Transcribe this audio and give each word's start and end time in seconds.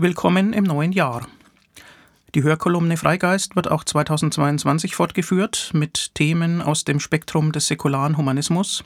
Willkommen 0.00 0.52
im 0.52 0.62
neuen 0.62 0.92
Jahr. 0.92 1.26
Die 2.36 2.44
Hörkolumne 2.44 2.96
Freigeist 2.96 3.56
wird 3.56 3.68
auch 3.68 3.82
2022 3.82 4.94
fortgeführt 4.94 5.72
mit 5.74 6.14
Themen 6.14 6.62
aus 6.62 6.84
dem 6.84 7.00
Spektrum 7.00 7.50
des 7.50 7.66
säkularen 7.66 8.16
Humanismus, 8.16 8.84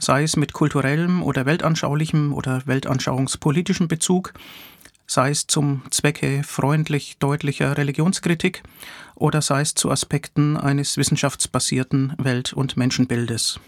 sei 0.00 0.24
es 0.24 0.34
mit 0.34 0.52
kulturellem 0.52 1.22
oder 1.22 1.46
weltanschaulichem 1.46 2.34
oder 2.34 2.60
weltanschauungspolitischem 2.66 3.86
Bezug, 3.86 4.34
sei 5.06 5.30
es 5.30 5.46
zum 5.46 5.82
Zwecke 5.92 6.42
freundlich 6.42 7.18
deutlicher 7.20 7.78
Religionskritik 7.78 8.64
oder 9.14 9.42
sei 9.42 9.60
es 9.60 9.76
zu 9.76 9.92
Aspekten 9.92 10.56
eines 10.56 10.96
wissenschaftsbasierten 10.96 12.14
Welt- 12.18 12.52
und 12.52 12.76
Menschenbildes. 12.76 13.60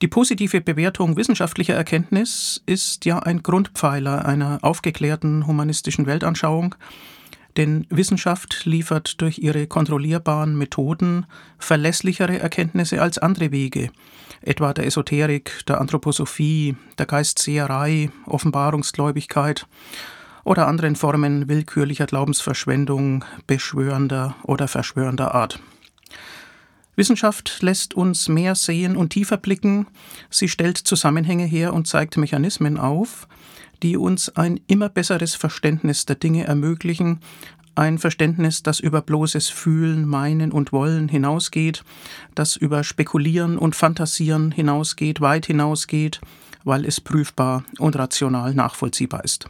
Die 0.00 0.08
positive 0.08 0.60
Bewertung 0.60 1.16
wissenschaftlicher 1.16 1.74
Erkenntnis 1.74 2.62
ist 2.66 3.04
ja 3.04 3.18
ein 3.18 3.42
Grundpfeiler 3.42 4.24
einer 4.24 4.60
aufgeklärten 4.62 5.48
humanistischen 5.48 6.06
Weltanschauung, 6.06 6.76
denn 7.56 7.84
Wissenschaft 7.90 8.64
liefert 8.64 9.20
durch 9.20 9.38
ihre 9.38 9.66
kontrollierbaren 9.66 10.56
Methoden 10.56 11.26
verlässlichere 11.58 12.38
Erkenntnisse 12.38 13.02
als 13.02 13.18
andere 13.18 13.50
Wege, 13.50 13.90
etwa 14.40 14.72
der 14.72 14.86
Esoterik, 14.86 15.64
der 15.66 15.80
Anthroposophie, 15.80 16.76
der 16.96 17.06
Geistseherei, 17.06 18.10
Offenbarungsgläubigkeit 18.26 19.66
oder 20.44 20.68
anderen 20.68 20.94
Formen 20.94 21.48
willkürlicher 21.48 22.06
Glaubensverschwendung, 22.06 23.24
beschwörender 23.48 24.36
oder 24.44 24.68
verschwörender 24.68 25.34
Art. 25.34 25.58
Wissenschaft 26.98 27.62
lässt 27.62 27.94
uns 27.94 28.28
mehr 28.28 28.56
sehen 28.56 28.96
und 28.96 29.10
tiefer 29.10 29.36
blicken. 29.36 29.86
Sie 30.30 30.48
stellt 30.48 30.76
Zusammenhänge 30.76 31.44
her 31.44 31.72
und 31.72 31.86
zeigt 31.86 32.16
Mechanismen 32.16 32.76
auf, 32.76 33.28
die 33.84 33.96
uns 33.96 34.30
ein 34.36 34.60
immer 34.66 34.88
besseres 34.88 35.36
Verständnis 35.36 36.06
der 36.06 36.16
Dinge 36.16 36.44
ermöglichen, 36.44 37.20
ein 37.76 37.98
Verständnis, 37.98 38.64
das 38.64 38.80
über 38.80 39.00
bloßes 39.00 39.48
Fühlen, 39.48 40.04
Meinen 40.08 40.50
und 40.50 40.72
Wollen 40.72 41.08
hinausgeht, 41.08 41.84
das 42.34 42.56
über 42.56 42.82
Spekulieren 42.82 43.56
und 43.56 43.76
Fantasieren 43.76 44.50
hinausgeht, 44.50 45.20
weit 45.20 45.46
hinausgeht, 45.46 46.20
weil 46.64 46.84
es 46.84 47.00
prüfbar 47.00 47.62
und 47.78 47.94
rational 47.94 48.54
nachvollziehbar 48.54 49.22
ist. 49.22 49.48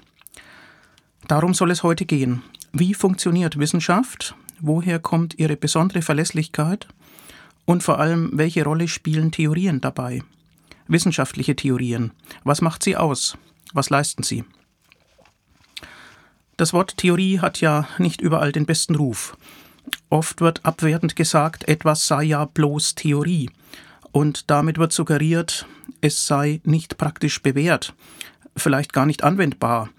Darum 1.26 1.54
soll 1.54 1.70
es 1.70 1.82
heute 1.82 2.04
gehen. 2.04 2.42
Wie 2.72 2.92
funktioniert 2.92 3.58
Wissenschaft? 3.58 4.34
Woher 4.60 4.98
kommt 4.98 5.38
ihre 5.38 5.56
besondere 5.56 6.02
Verlässlichkeit? 6.02 6.86
Und 7.68 7.82
vor 7.82 8.00
allem, 8.00 8.30
welche 8.32 8.64
Rolle 8.64 8.88
spielen 8.88 9.30
Theorien 9.30 9.82
dabei? 9.82 10.22
Wissenschaftliche 10.86 11.54
Theorien. 11.54 12.12
Was 12.42 12.62
macht 12.62 12.82
sie 12.82 12.96
aus? 12.96 13.36
Was 13.74 13.90
leisten 13.90 14.22
sie? 14.22 14.46
Das 16.56 16.72
Wort 16.72 16.96
Theorie 16.96 17.40
hat 17.40 17.60
ja 17.60 17.86
nicht 17.98 18.22
überall 18.22 18.52
den 18.52 18.64
besten 18.64 18.94
Ruf. 18.94 19.36
Oft 20.08 20.40
wird 20.40 20.64
abwertend 20.64 21.14
gesagt, 21.14 21.68
etwas 21.68 22.06
sei 22.06 22.22
ja 22.22 22.46
bloß 22.46 22.94
Theorie. 22.94 23.50
Und 24.12 24.50
damit 24.50 24.78
wird 24.78 24.94
suggeriert, 24.94 25.66
es 26.00 26.26
sei 26.26 26.62
nicht 26.64 26.96
praktisch 26.96 27.42
bewährt, 27.42 27.92
vielleicht 28.56 28.94
gar 28.94 29.04
nicht 29.04 29.24
anwendbar. 29.24 29.90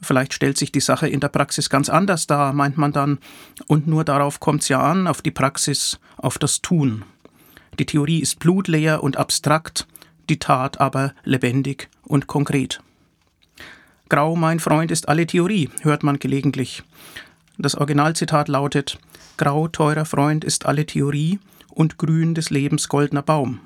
Vielleicht 0.00 0.32
stellt 0.32 0.56
sich 0.56 0.70
die 0.70 0.80
Sache 0.80 1.08
in 1.08 1.20
der 1.20 1.28
Praxis 1.28 1.70
ganz 1.70 1.88
anders 1.88 2.26
dar, 2.26 2.52
meint 2.52 2.76
man 2.76 2.92
dann, 2.92 3.18
und 3.66 3.86
nur 3.86 4.04
darauf 4.04 4.40
kommt 4.40 4.62
es 4.62 4.68
ja 4.68 4.80
an, 4.80 5.06
auf 5.06 5.22
die 5.22 5.30
Praxis, 5.30 5.98
auf 6.16 6.38
das 6.38 6.62
Tun. 6.62 7.04
Die 7.78 7.86
Theorie 7.86 8.20
ist 8.20 8.38
blutleer 8.38 9.02
und 9.02 9.16
abstrakt, 9.16 9.86
die 10.28 10.38
Tat 10.38 10.80
aber 10.80 11.14
lebendig 11.24 11.88
und 12.02 12.26
konkret. 12.26 12.80
Grau, 14.08 14.36
mein 14.36 14.60
Freund, 14.60 14.90
ist 14.90 15.08
alle 15.08 15.26
Theorie, 15.26 15.68
hört 15.82 16.02
man 16.02 16.18
gelegentlich. 16.18 16.82
Das 17.58 17.74
Originalzitat 17.74 18.48
lautet 18.48 18.98
Grau, 19.36 19.68
teurer 19.68 20.04
Freund, 20.04 20.44
ist 20.44 20.66
alle 20.66 20.86
Theorie 20.86 21.38
und 21.68 21.98
grün 21.98 22.34
des 22.34 22.50
Lebens 22.50 22.88
goldener 22.88 23.22
Baum. 23.22 23.60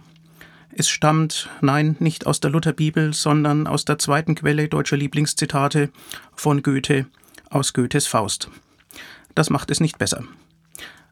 Es 0.75 0.89
stammt, 0.89 1.51
nein, 1.61 1.97
nicht 1.99 2.27
aus 2.27 2.41
der 2.41 2.51
Lutherbibel, 2.51 3.13
sondern 3.13 3.67
aus 3.67 3.85
der 3.85 3.99
zweiten 3.99 4.35
Quelle 4.35 4.69
deutscher 4.69 4.97
Lieblingszitate 4.97 5.91
von 6.35 6.63
Goethe 6.63 7.07
aus 7.51 7.75
Goethes 7.75 8.07
Faust. 8.07 8.49
Das 9.35 9.51
macht 9.51 9.71
es 9.71 9.81
nicht 9.81 9.99
besser. 9.99 10.25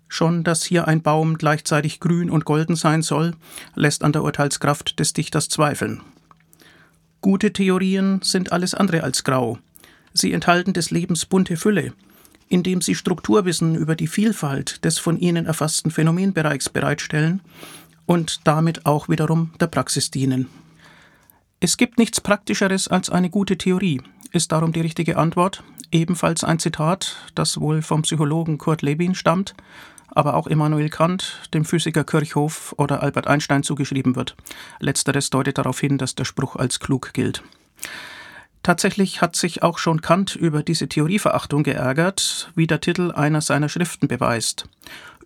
Schon, 0.09 0.45
dass 0.45 0.65
hier 0.65 0.89
ein 0.89 1.03
Baum 1.03 1.37
gleichzeitig 1.37 2.01
grün 2.01 2.31
und 2.31 2.47
golden 2.47 2.75
sein 2.75 3.03
soll, 3.03 3.35
lässt 3.75 4.03
an 4.03 4.13
der 4.13 4.25
Urteilskraft 4.25 4.99
des 4.99 5.13
Dichters 5.13 5.49
zweifeln. 5.49 6.01
Gute 7.21 7.53
Theorien 7.53 8.21
sind 8.23 8.53
alles 8.53 8.75
andere 8.75 9.05
als 9.05 9.25
grau. 9.25 9.59
Sie 10.15 10.33
enthalten 10.33 10.73
des 10.73 10.91
Lebens 10.91 11.27
bunte 11.27 11.59
Fülle, 11.59 11.93
indem 12.49 12.81
sie 12.81 12.95
Strukturwissen 12.95 13.75
über 13.75 13.95
die 13.95 14.09
Vielfalt 14.09 14.85
des 14.87 14.99
von 14.99 15.19
ihnen 15.19 15.45
erfassten 15.45 15.91
Phänomenbereichs 15.91 16.71
bereitstellen 16.71 17.43
und 18.11 18.41
damit 18.43 18.87
auch 18.87 19.09
wiederum 19.09 19.53
der 19.61 19.69
Praxis 19.69 20.11
dienen. 20.11 20.49
Es 21.61 21.77
gibt 21.77 21.97
nichts 21.97 22.21
Praktischeres 22.21 22.89
als 22.89 23.09
eine 23.09 23.31
gute 23.31 23.57
Theorie, 23.57 24.03
ist 24.33 24.51
darum 24.51 24.73
die 24.73 24.81
richtige 24.81 25.17
Antwort. 25.17 25.63
Ebenfalls 25.93 26.43
ein 26.43 26.59
Zitat, 26.59 27.15
das 27.37 27.61
wohl 27.61 27.83
vom 27.83 28.03
Psychologen 28.03 28.59
Kurt 28.59 28.83
Lewin 28.83 29.15
stammt, 29.15 29.55
aber 30.09 30.35
auch 30.35 30.49
Immanuel 30.49 30.89
Kant, 30.89 31.49
dem 31.55 31.65
Physiker 31.65 32.03
Kirchhoff 32.03 32.75
oder 32.79 33.01
Albert 33.01 33.29
Einstein 33.29 33.63
zugeschrieben 33.63 34.17
wird. 34.17 34.37
Letzteres 34.81 35.31
deutet 35.31 35.59
darauf 35.59 35.79
hin, 35.79 35.97
dass 35.97 36.17
der 36.17 36.25
Spruch 36.25 36.57
als 36.57 36.81
klug 36.81 37.13
gilt. 37.13 37.45
Tatsächlich 38.65 39.21
hat 39.21 39.37
sich 39.37 39.63
auch 39.63 39.79
schon 39.79 40.03
Kant 40.03 40.35
über 40.35 40.65
diese 40.65 40.89
Theorieverachtung 40.89 41.63
geärgert, 41.63 42.51
wie 42.57 42.67
der 42.67 42.81
Titel 42.81 43.13
einer 43.13 43.41
seiner 43.41 43.69
Schriften 43.69 44.09
beweist 44.09 44.67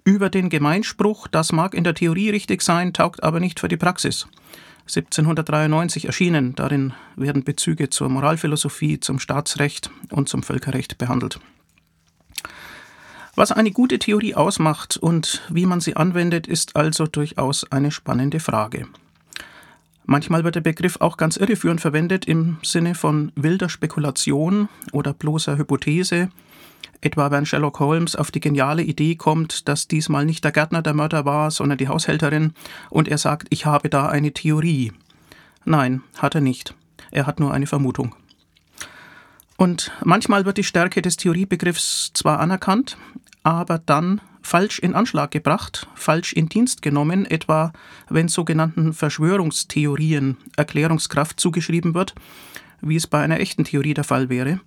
über 0.04 0.28
den 0.28 0.50
Gemeinspruch, 0.50 1.28
das 1.28 1.52
mag 1.52 1.74
in 1.74 1.84
der 1.84 1.94
Theorie 1.94 2.30
richtig 2.30 2.62
sein, 2.62 2.92
taugt 2.92 3.22
aber 3.22 3.40
nicht 3.40 3.58
für 3.58 3.68
die 3.68 3.78
Praxis. 3.78 4.28
1793 4.82 6.04
erschienen, 6.04 6.54
darin 6.54 6.92
werden 7.16 7.42
Bezüge 7.42 7.88
zur 7.88 8.10
Moralphilosophie, 8.10 9.00
zum 9.00 9.18
Staatsrecht 9.18 9.90
und 10.10 10.28
zum 10.28 10.42
Völkerrecht 10.42 10.98
behandelt. 10.98 11.40
Was 13.34 13.50
eine 13.50 13.72
gute 13.72 13.98
Theorie 13.98 14.34
ausmacht 14.34 14.98
und 14.98 15.42
wie 15.48 15.66
man 15.66 15.80
sie 15.80 15.96
anwendet, 15.96 16.46
ist 16.46 16.76
also 16.76 17.06
durchaus 17.06 17.70
eine 17.72 17.90
spannende 17.90 18.40
Frage. 18.40 18.86
Manchmal 20.04 20.44
wird 20.44 20.56
der 20.56 20.60
Begriff 20.60 21.00
auch 21.00 21.16
ganz 21.16 21.38
irreführend 21.38 21.80
verwendet 21.80 22.26
im 22.26 22.58
Sinne 22.62 22.94
von 22.94 23.32
wilder 23.36 23.70
Spekulation 23.70 24.68
oder 24.92 25.14
bloßer 25.14 25.56
Hypothese, 25.56 26.28
etwa 27.00 27.30
wenn 27.30 27.46
Sherlock 27.46 27.80
Holmes 27.80 28.16
auf 28.16 28.30
die 28.30 28.40
geniale 28.40 28.82
Idee 28.82 29.16
kommt, 29.16 29.68
dass 29.68 29.88
diesmal 29.88 30.24
nicht 30.24 30.44
der 30.44 30.52
Gärtner 30.52 30.82
der 30.82 30.94
Mörder 30.94 31.24
war, 31.24 31.50
sondern 31.50 31.78
die 31.78 31.88
Haushälterin, 31.88 32.54
und 32.90 33.08
er 33.08 33.18
sagt, 33.18 33.48
ich 33.50 33.66
habe 33.66 33.88
da 33.88 34.08
eine 34.08 34.32
Theorie. 34.32 34.92
Nein, 35.64 36.02
hat 36.18 36.34
er 36.34 36.40
nicht. 36.40 36.74
Er 37.10 37.26
hat 37.26 37.40
nur 37.40 37.52
eine 37.52 37.66
Vermutung. 37.66 38.14
Und 39.56 39.92
manchmal 40.02 40.44
wird 40.44 40.58
die 40.58 40.64
Stärke 40.64 41.00
des 41.00 41.16
Theoriebegriffs 41.16 42.10
zwar 42.12 42.40
anerkannt, 42.40 42.96
aber 43.42 43.78
dann 43.78 44.20
falsch 44.42 44.78
in 44.78 44.94
Anschlag 44.94 45.30
gebracht, 45.30 45.88
falsch 45.94 46.32
in 46.32 46.48
Dienst 46.48 46.82
genommen, 46.82 47.24
etwa 47.24 47.72
wenn 48.08 48.28
sogenannten 48.28 48.92
Verschwörungstheorien 48.92 50.36
Erklärungskraft 50.56 51.40
zugeschrieben 51.40 51.94
wird, 51.94 52.14
wie 52.80 52.96
es 52.96 53.06
bei 53.06 53.22
einer 53.22 53.40
echten 53.40 53.64
Theorie 53.64 53.94
der 53.94 54.04
Fall 54.04 54.28
wäre 54.28 54.60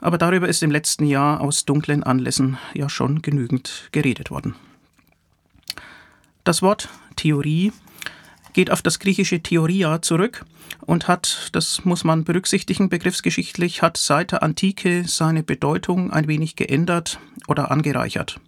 aber 0.00 0.18
darüber 0.18 0.48
ist 0.48 0.62
im 0.62 0.70
letzten 0.70 1.04
Jahr 1.04 1.40
aus 1.40 1.64
dunklen 1.64 2.02
Anlässen 2.02 2.58
ja 2.74 2.88
schon 2.88 3.22
genügend 3.22 3.88
geredet 3.92 4.30
worden. 4.30 4.54
Das 6.44 6.62
Wort 6.62 6.88
Theorie 7.16 7.72
geht 8.52 8.70
auf 8.70 8.82
das 8.82 8.98
griechische 8.98 9.42
Theoria 9.42 10.02
zurück 10.02 10.44
und 10.80 11.08
hat, 11.08 11.50
das 11.52 11.84
muss 11.84 12.04
man 12.04 12.24
berücksichtigen 12.24 12.88
begriffsgeschichtlich, 12.88 13.82
hat 13.82 13.96
seit 13.96 14.32
der 14.32 14.42
Antike 14.42 15.04
seine 15.06 15.42
Bedeutung 15.42 16.12
ein 16.12 16.28
wenig 16.28 16.56
geändert 16.56 17.18
oder 17.46 17.70
angereichert. 17.70 18.40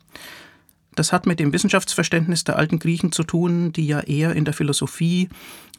Das 0.94 1.12
hat 1.12 1.26
mit 1.26 1.40
dem 1.40 1.52
Wissenschaftsverständnis 1.52 2.44
der 2.44 2.56
alten 2.56 2.78
Griechen 2.78 3.12
zu 3.12 3.24
tun, 3.24 3.72
die 3.72 3.86
ja 3.86 4.00
eher 4.00 4.34
in 4.34 4.44
der 4.44 4.54
Philosophie, 4.54 5.28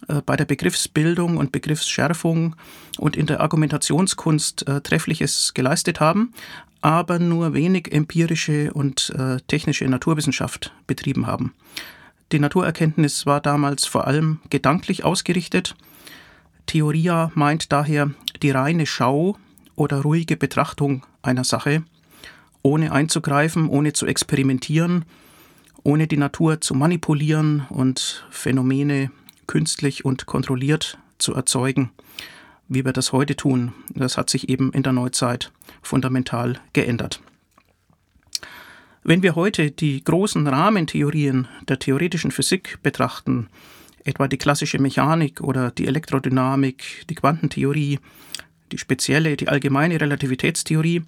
äh, 0.07 0.21
bei 0.25 0.35
der 0.35 0.45
Begriffsbildung 0.45 1.37
und 1.37 1.51
Begriffsschärfung 1.51 2.55
und 2.97 3.15
in 3.15 3.27
der 3.27 3.41
Argumentationskunst 3.41 4.67
äh, 4.67 4.81
Treffliches 4.81 5.53
geleistet 5.53 5.99
haben, 5.99 6.33
aber 6.81 7.19
nur 7.19 7.53
wenig 7.53 7.91
empirische 7.91 8.73
und 8.73 9.11
äh, 9.17 9.37
technische 9.47 9.85
Naturwissenschaft 9.85 10.73
betrieben 10.87 11.27
haben. 11.27 11.53
Die 12.31 12.39
Naturerkenntnis 12.39 13.25
war 13.25 13.39
damals 13.39 13.85
vor 13.85 14.07
allem 14.07 14.39
gedanklich 14.49 15.03
ausgerichtet. 15.03 15.75
Theoria 16.65 17.31
meint 17.35 17.71
daher 17.71 18.09
die 18.41 18.49
reine 18.49 18.87
Schau 18.87 19.37
oder 19.75 20.01
ruhige 20.01 20.37
Betrachtung 20.37 21.05
einer 21.21 21.43
Sache 21.43 21.83
ohne 22.63 22.91
einzugreifen, 22.91 23.67
ohne 23.67 23.93
zu 23.93 24.07
experimentieren, 24.07 25.05
ohne 25.83 26.07
die 26.07 26.17
Natur 26.17 26.61
zu 26.61 26.73
manipulieren 26.73 27.65
und 27.69 28.25
Phänomene 28.31 29.11
künstlich 29.45 30.05
und 30.05 30.25
kontrolliert 30.25 30.97
zu 31.17 31.33
erzeugen, 31.33 31.91
wie 32.69 32.85
wir 32.85 32.93
das 32.93 33.11
heute 33.11 33.35
tun. 33.35 33.73
Das 33.93 34.17
hat 34.17 34.29
sich 34.29 34.49
eben 34.49 34.71
in 34.71 34.83
der 34.83 34.93
Neuzeit 34.93 35.51
fundamental 35.81 36.59
geändert. 36.71 37.21
Wenn 39.03 39.21
wir 39.21 39.35
heute 39.35 39.69
die 39.69 40.01
großen 40.01 40.47
Rahmentheorien 40.47 41.49
der 41.67 41.77
theoretischen 41.77 42.31
Physik 42.31 42.79
betrachten, 42.81 43.49
etwa 44.05 44.29
die 44.29 44.37
klassische 44.37 44.79
Mechanik 44.79 45.41
oder 45.41 45.71
die 45.71 45.87
Elektrodynamik, 45.87 47.05
die 47.09 47.15
Quantentheorie, 47.15 47.99
die 48.71 48.77
spezielle, 48.77 49.35
die 49.35 49.49
allgemeine 49.49 49.99
Relativitätstheorie, 49.99 51.03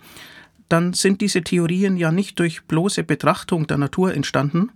dann 0.69 0.93
sind 0.93 1.21
diese 1.21 1.43
Theorien 1.43 1.97
ja 1.97 2.11
nicht 2.11 2.39
durch 2.39 2.63
bloße 2.63 3.03
Betrachtung 3.03 3.67
der 3.67 3.77
Natur 3.77 4.13
entstanden, 4.13 4.71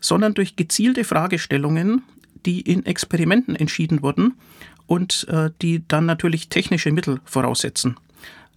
sondern 0.00 0.34
durch 0.34 0.56
gezielte 0.56 1.04
Fragestellungen, 1.04 2.02
die 2.44 2.60
in 2.60 2.84
Experimenten 2.84 3.56
entschieden 3.56 4.02
wurden 4.02 4.34
und 4.86 5.26
äh, 5.28 5.50
die 5.62 5.86
dann 5.86 6.06
natürlich 6.06 6.48
technische 6.48 6.92
Mittel 6.92 7.20
voraussetzen. 7.24 7.96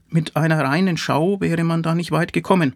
Mit 0.09 0.35
einer 0.35 0.59
reinen 0.59 0.97
Schau 0.97 1.41
wäre 1.41 1.63
man 1.63 1.83
da 1.83 1.95
nicht 1.95 2.11
weit 2.11 2.31
gekommen. 2.31 2.73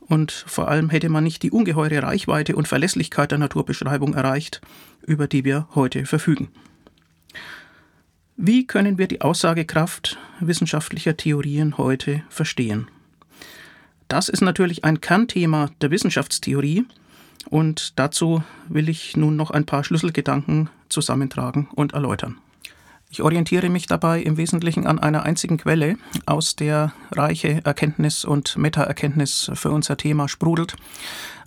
Und 0.00 0.30
vor 0.30 0.68
allem 0.68 0.90
hätte 0.90 1.08
man 1.08 1.24
nicht 1.24 1.42
die 1.42 1.50
ungeheure 1.50 2.02
Reichweite 2.02 2.56
und 2.56 2.68
Verlässlichkeit 2.68 3.30
der 3.30 3.38
Naturbeschreibung 3.38 4.14
erreicht, 4.14 4.60
über 5.06 5.26
die 5.26 5.44
wir 5.44 5.68
heute 5.74 6.06
verfügen. 6.06 6.48
Wie 8.36 8.66
können 8.66 8.98
wir 8.98 9.06
die 9.06 9.20
Aussagekraft 9.20 10.18
wissenschaftlicher 10.40 11.16
Theorien 11.16 11.78
heute 11.78 12.22
verstehen? 12.28 12.88
Das 14.12 14.28
ist 14.28 14.42
natürlich 14.42 14.84
ein 14.84 15.00
Kernthema 15.00 15.70
der 15.80 15.90
Wissenschaftstheorie 15.90 16.84
und 17.48 17.98
dazu 17.98 18.42
will 18.68 18.90
ich 18.90 19.16
nun 19.16 19.36
noch 19.36 19.50
ein 19.50 19.64
paar 19.64 19.84
Schlüsselgedanken 19.84 20.68
zusammentragen 20.90 21.70
und 21.74 21.94
erläutern. 21.94 22.36
Ich 23.08 23.22
orientiere 23.22 23.70
mich 23.70 23.86
dabei 23.86 24.20
im 24.20 24.36
Wesentlichen 24.36 24.86
an 24.86 24.98
einer 24.98 25.22
einzigen 25.22 25.56
Quelle, 25.56 25.96
aus 26.26 26.56
der 26.56 26.92
reiche 27.10 27.64
Erkenntnis 27.64 28.26
und 28.26 28.58
Metaerkenntnis 28.58 29.50
für 29.54 29.70
unser 29.70 29.96
Thema 29.96 30.28
sprudelt. 30.28 30.76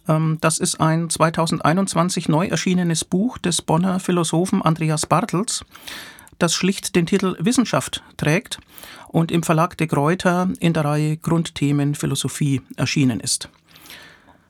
Ähm, 0.08 0.40
das 0.42 0.58
ist 0.58 0.82
ein 0.82 1.08
2021 1.12 2.30
neu 2.30 2.48
erschienenes 2.48 3.06
Buch 3.06 3.38
des 3.38 3.62
Bonner 3.62 4.00
Philosophen 4.00 4.64
Andreas 4.64 5.06
Bartels, 5.06 5.64
das 6.40 6.54
schlicht 6.54 6.96
den 6.96 7.06
Titel 7.06 7.36
Wissenschaft 7.40 8.04
trägt 8.18 8.60
und 9.08 9.32
im 9.32 9.44
Verlag 9.44 9.78
de 9.78 9.88
Gruyter 9.88 10.50
in 10.60 10.74
der 10.74 10.86
Reihe 10.86 11.18
Grundthemen 11.18 11.96
Philosophie 11.96 12.62
erschienen 12.76 13.20
ist. 13.20 13.50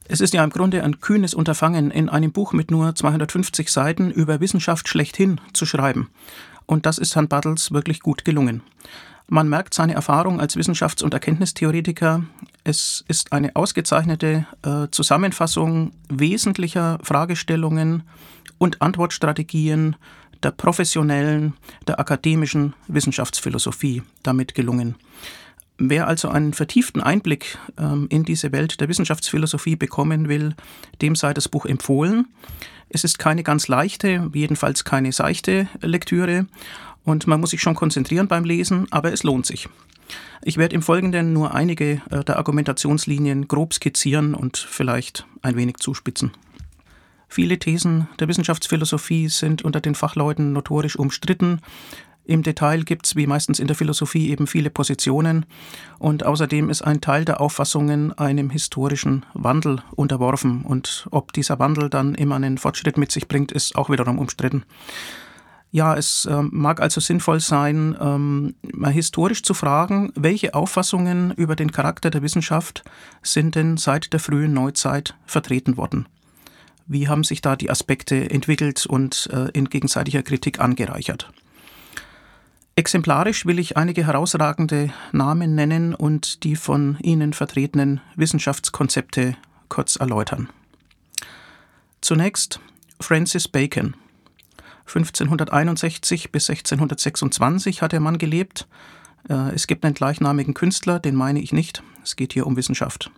Es 0.08 0.20
ist 0.20 0.34
ja 0.34 0.44
im 0.44 0.50
Grunde 0.50 0.84
ein 0.84 1.00
kühnes 1.00 1.34
Unterfangen, 1.34 1.90
in 1.90 2.08
einem 2.08 2.32
Buch 2.32 2.52
mit 2.52 2.70
nur 2.70 2.94
250 2.94 3.70
Seiten 3.70 4.10
über 4.10 4.40
Wissenschaft 4.40 4.88
schlechthin 4.88 5.40
zu 5.52 5.66
schreiben. 5.66 6.10
Und 6.66 6.86
das 6.86 6.98
ist 6.98 7.16
Herrn 7.16 7.28
Bartels 7.28 7.72
wirklich 7.72 8.00
gut 8.00 8.24
gelungen. 8.24 8.62
Man 9.28 9.48
merkt 9.48 9.74
seine 9.74 9.94
Erfahrung 9.94 10.40
als 10.40 10.56
Wissenschafts- 10.56 11.02
und 11.02 11.12
Erkenntnistheoretiker. 11.12 12.22
Es 12.62 13.04
ist 13.08 13.32
eine 13.32 13.56
ausgezeichnete 13.56 14.46
äh, 14.62 14.86
Zusammenfassung 14.92 15.90
wesentlicher 16.08 16.98
Fragestellungen 17.02 18.04
und 18.58 18.80
Antwortstrategien 18.80 19.96
der 20.42 20.50
professionellen, 20.50 21.54
der 21.86 21.98
akademischen 22.00 22.74
Wissenschaftsphilosophie 22.88 24.02
damit 24.22 24.54
gelungen. 24.54 24.96
Wer 25.78 26.06
also 26.06 26.28
einen 26.28 26.54
vertieften 26.54 27.02
Einblick 27.02 27.58
ähm, 27.78 28.06
in 28.08 28.24
diese 28.24 28.52
Welt 28.52 28.80
der 28.80 28.88
Wissenschaftsphilosophie 28.88 29.76
bekommen 29.76 30.28
will, 30.28 30.54
dem 31.02 31.14
sei 31.14 31.34
das 31.34 31.48
Buch 31.48 31.66
empfohlen. 31.66 32.28
Es 32.88 33.04
ist 33.04 33.18
keine 33.18 33.42
ganz 33.42 33.68
leichte, 33.68 34.30
jedenfalls 34.32 34.84
keine 34.84 35.12
seichte 35.12 35.68
Lektüre 35.82 36.46
und 37.04 37.26
man 37.26 37.40
muss 37.40 37.50
sich 37.50 37.60
schon 37.60 37.74
konzentrieren 37.74 38.26
beim 38.26 38.44
Lesen, 38.44 38.86
aber 38.90 39.12
es 39.12 39.22
lohnt 39.22 39.44
sich. 39.44 39.68
Ich 40.42 40.56
werde 40.56 40.74
im 40.74 40.82
Folgenden 40.82 41.32
nur 41.32 41.54
einige 41.54 42.00
äh, 42.10 42.24
der 42.24 42.38
Argumentationslinien 42.38 43.48
grob 43.48 43.74
skizzieren 43.74 44.34
und 44.34 44.56
vielleicht 44.56 45.26
ein 45.42 45.56
wenig 45.56 45.76
zuspitzen. 45.76 46.32
Viele 47.28 47.58
Thesen 47.58 48.08
der 48.18 48.28
Wissenschaftsphilosophie 48.28 49.28
sind 49.28 49.62
unter 49.62 49.80
den 49.80 49.94
Fachleuten 49.94 50.52
notorisch 50.52 50.96
umstritten. 50.96 51.60
Im 52.24 52.42
Detail 52.42 52.82
gibt 52.82 53.06
es, 53.06 53.14
wie 53.14 53.26
meistens 53.28 53.60
in 53.60 53.68
der 53.68 53.76
Philosophie, 53.76 54.30
eben 54.30 54.48
viele 54.48 54.68
Positionen 54.68 55.46
und 55.98 56.26
außerdem 56.26 56.70
ist 56.70 56.82
ein 56.82 57.00
Teil 57.00 57.24
der 57.24 57.40
Auffassungen 57.40 58.12
einem 58.18 58.50
historischen 58.50 59.24
Wandel 59.32 59.82
unterworfen 59.94 60.62
und 60.62 61.06
ob 61.12 61.32
dieser 61.32 61.60
Wandel 61.60 61.88
dann 61.88 62.16
immer 62.16 62.34
einen 62.34 62.58
Fortschritt 62.58 62.98
mit 62.98 63.12
sich 63.12 63.28
bringt, 63.28 63.52
ist 63.52 63.76
auch 63.76 63.90
wiederum 63.90 64.18
umstritten. 64.18 64.64
Ja, 65.70 65.94
es 65.94 66.24
äh, 66.24 66.42
mag 66.42 66.80
also 66.80 67.00
sinnvoll 67.00 67.38
sein, 67.38 67.96
ähm, 68.00 68.54
mal 68.62 68.92
historisch 68.92 69.42
zu 69.42 69.52
fragen, 69.52 70.12
welche 70.14 70.54
Auffassungen 70.54 71.32
über 71.32 71.54
den 71.54 71.70
Charakter 71.70 72.10
der 72.10 72.22
Wissenschaft 72.22 72.82
sind 73.22 73.54
denn 73.56 73.76
seit 73.76 74.12
der 74.12 74.20
frühen 74.20 74.52
Neuzeit 74.52 75.16
vertreten 75.26 75.76
worden. 75.76 76.08
Wie 76.86 77.08
haben 77.08 77.24
sich 77.24 77.40
da 77.40 77.56
die 77.56 77.70
Aspekte 77.70 78.30
entwickelt 78.30 78.86
und 78.86 79.28
äh, 79.32 79.50
in 79.52 79.68
gegenseitiger 79.68 80.22
Kritik 80.22 80.60
angereichert? 80.60 81.30
Exemplarisch 82.76 83.46
will 83.46 83.58
ich 83.58 83.76
einige 83.76 84.06
herausragende 84.06 84.92
Namen 85.10 85.54
nennen 85.54 85.94
und 85.94 86.44
die 86.44 86.56
von 86.56 86.98
Ihnen 87.00 87.32
vertretenen 87.32 88.00
Wissenschaftskonzepte 88.16 89.36
kurz 89.68 89.96
erläutern. 89.96 90.48
Zunächst 92.00 92.60
Francis 93.00 93.48
Bacon. 93.48 93.96
1561 94.86 96.30
bis 96.30 96.48
1626 96.48 97.82
hat 97.82 97.90
der 97.90 98.00
Mann 98.00 98.18
gelebt. 98.18 98.68
Äh, 99.28 99.54
es 99.54 99.66
gibt 99.66 99.84
einen 99.84 99.94
gleichnamigen 99.94 100.54
Künstler, 100.54 101.00
den 101.00 101.16
meine 101.16 101.40
ich 101.40 101.52
nicht. 101.52 101.82
Es 102.04 102.14
geht 102.14 102.32
hier 102.32 102.46
um 102.46 102.56
Wissenschaft. 102.56 103.10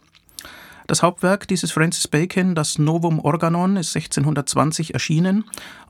Das 0.89 1.03
Hauptwerk 1.03 1.47
dieses 1.47 1.71
Francis 1.71 2.09
Bacon, 2.09 2.55
das 2.55 2.79
Novum 2.79 3.21
Organon, 3.21 3.77
ist 3.77 3.95
1620 3.95 4.95
erschienen 4.95 5.45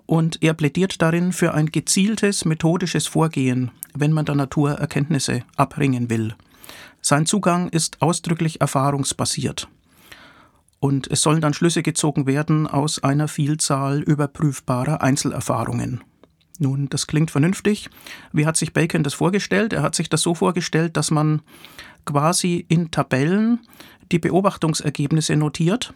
und 0.07 0.43
er 0.43 0.55
plädiert 0.55 1.01
darin 1.01 1.33
für 1.33 1.55
ein 1.55 1.67
gezieltes 1.67 2.45
methodisches 2.45 3.07
Vorgehen, 3.07 3.71
wenn 3.95 4.13
man 4.13 4.25
der 4.25 4.35
Natur 4.35 4.73
Erkenntnisse 4.73 5.45
abringen 5.55 6.11
will. 6.11 6.35
Sein 7.01 7.27
Zugang 7.27 7.69
ist 7.69 8.03
ausdrücklich 8.03 8.61
erfahrungsbasiert. 8.61 9.69
Und 10.81 11.09
es 11.09 11.23
sollen 11.23 11.41
dann 11.41 11.55
Schlüsse 11.55 11.85
gezogen 11.85 12.27
werden 12.27 12.67
aus 12.67 13.01
einer 13.01 13.29
Vielzahl 13.29 14.01
überprüfbarer 14.03 15.01
Einzelerfahrungen. 15.01 16.03
Nun, 16.59 16.89
das 16.89 17.07
klingt 17.07 17.31
vernünftig. 17.31 17.89
Wie 18.33 18.47
hat 18.47 18.57
sich 18.57 18.73
Bacon 18.73 19.05
das 19.05 19.15
vorgestellt? 19.15 19.73
Er 19.73 19.83
hat 19.83 19.95
sich 19.95 20.09
das 20.09 20.23
so 20.23 20.35
vorgestellt, 20.35 20.97
dass 20.97 21.13
man 21.13 21.43
quasi 22.05 22.65
in 22.69 22.91
Tabellen 22.91 23.61
die 24.13 24.19
Beobachtungsergebnisse 24.19 25.37
notiert. 25.37 25.93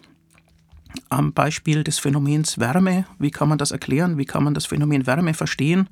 Am 1.09 1.33
Beispiel 1.33 1.85
des 1.85 1.99
Phänomens 1.99 2.59
Wärme, 2.59 3.07
wie 3.19 3.31
kann 3.31 3.49
man 3.49 3.59
das 3.59 3.71
erklären? 3.71 4.19
Wie 4.19 4.25
kann 4.25 4.45
man 4.45 4.55
das 4.55 4.67
Phänomen 4.67 5.07
Wärme 5.07 5.35
verstehen? 5.35 5.89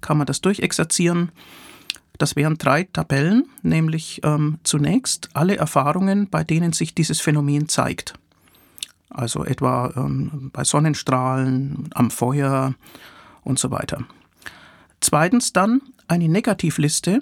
Kann 0.00 0.18
man 0.18 0.26
das 0.26 0.40
durchexerzieren? 0.40 1.30
Das 2.18 2.36
wären 2.36 2.58
drei 2.58 2.84
Tabellen, 2.84 3.48
nämlich 3.62 4.20
ähm, 4.24 4.58
zunächst 4.62 5.30
alle 5.32 5.56
Erfahrungen, 5.56 6.28
bei 6.28 6.44
denen 6.44 6.72
sich 6.72 6.94
dieses 6.94 7.20
Phänomen 7.20 7.68
zeigt. 7.68 8.14
Also 9.08 9.44
etwa 9.44 9.92
ähm, 9.96 10.50
bei 10.52 10.64
Sonnenstrahlen, 10.64 11.88
am 11.94 12.10
Feuer 12.10 12.74
und 13.42 13.58
so 13.58 13.70
weiter. 13.70 14.04
Zweitens 15.00 15.52
dann 15.52 15.80
eine 16.10 16.28
Negativliste 16.28 17.20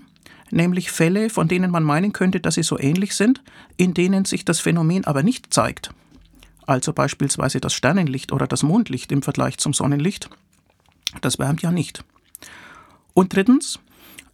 nämlich 0.50 0.90
Fälle, 0.90 1.30
von 1.30 1.48
denen 1.48 1.70
man 1.70 1.84
meinen 1.84 2.12
könnte, 2.12 2.40
dass 2.40 2.54
sie 2.54 2.62
so 2.62 2.78
ähnlich 2.78 3.14
sind, 3.14 3.42
in 3.76 3.94
denen 3.94 4.24
sich 4.24 4.44
das 4.44 4.60
Phänomen 4.60 5.04
aber 5.04 5.22
nicht 5.22 5.52
zeigt. 5.52 5.90
Also 6.66 6.92
beispielsweise 6.92 7.60
das 7.60 7.74
Sternenlicht 7.74 8.32
oder 8.32 8.46
das 8.46 8.62
Mondlicht 8.62 9.12
im 9.12 9.22
Vergleich 9.22 9.58
zum 9.58 9.72
Sonnenlicht. 9.72 10.28
Das 11.20 11.38
wärmt 11.38 11.62
ja 11.62 11.70
nicht. 11.70 12.04
Und 13.14 13.34
drittens, 13.34 13.78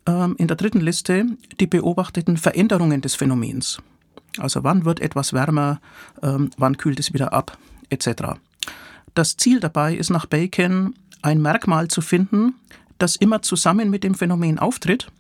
ähm, 0.07 0.35
in 0.39 0.49
der 0.49 0.57
dritten 0.57 0.81
Liste 0.81 1.27
die 1.61 1.67
beobachteten 1.67 2.37
Veränderungen 2.37 3.01
des 3.01 3.15
Phänomens. 3.15 3.79
Also 4.39 4.65
wann 4.65 4.85
wird 4.85 5.01
etwas 5.01 5.33
wärmer, 5.33 5.81
ähm, 6.23 6.51
wann 6.59 6.77
kühlt 6.77 6.99
es 6.99 7.13
wieder 7.13 7.33
ab, 7.33 7.57
etc. 7.89 8.39
Das 9.15 9.37
Ziel 9.37 9.61
dabei 9.61 9.95
ist 9.95 10.11
nach 10.11 10.27
Bacon 10.27 10.95
ein 11.23 11.41
Merkmal 11.41 11.89
zu 11.89 12.01
finden, 12.01 12.55
das 12.99 13.17
immer 13.17 13.43
zusammen 13.43 13.91
mit 13.91 14.05
dem 14.05 14.15
Phänomen 14.15 14.59
auftritt 14.59 15.11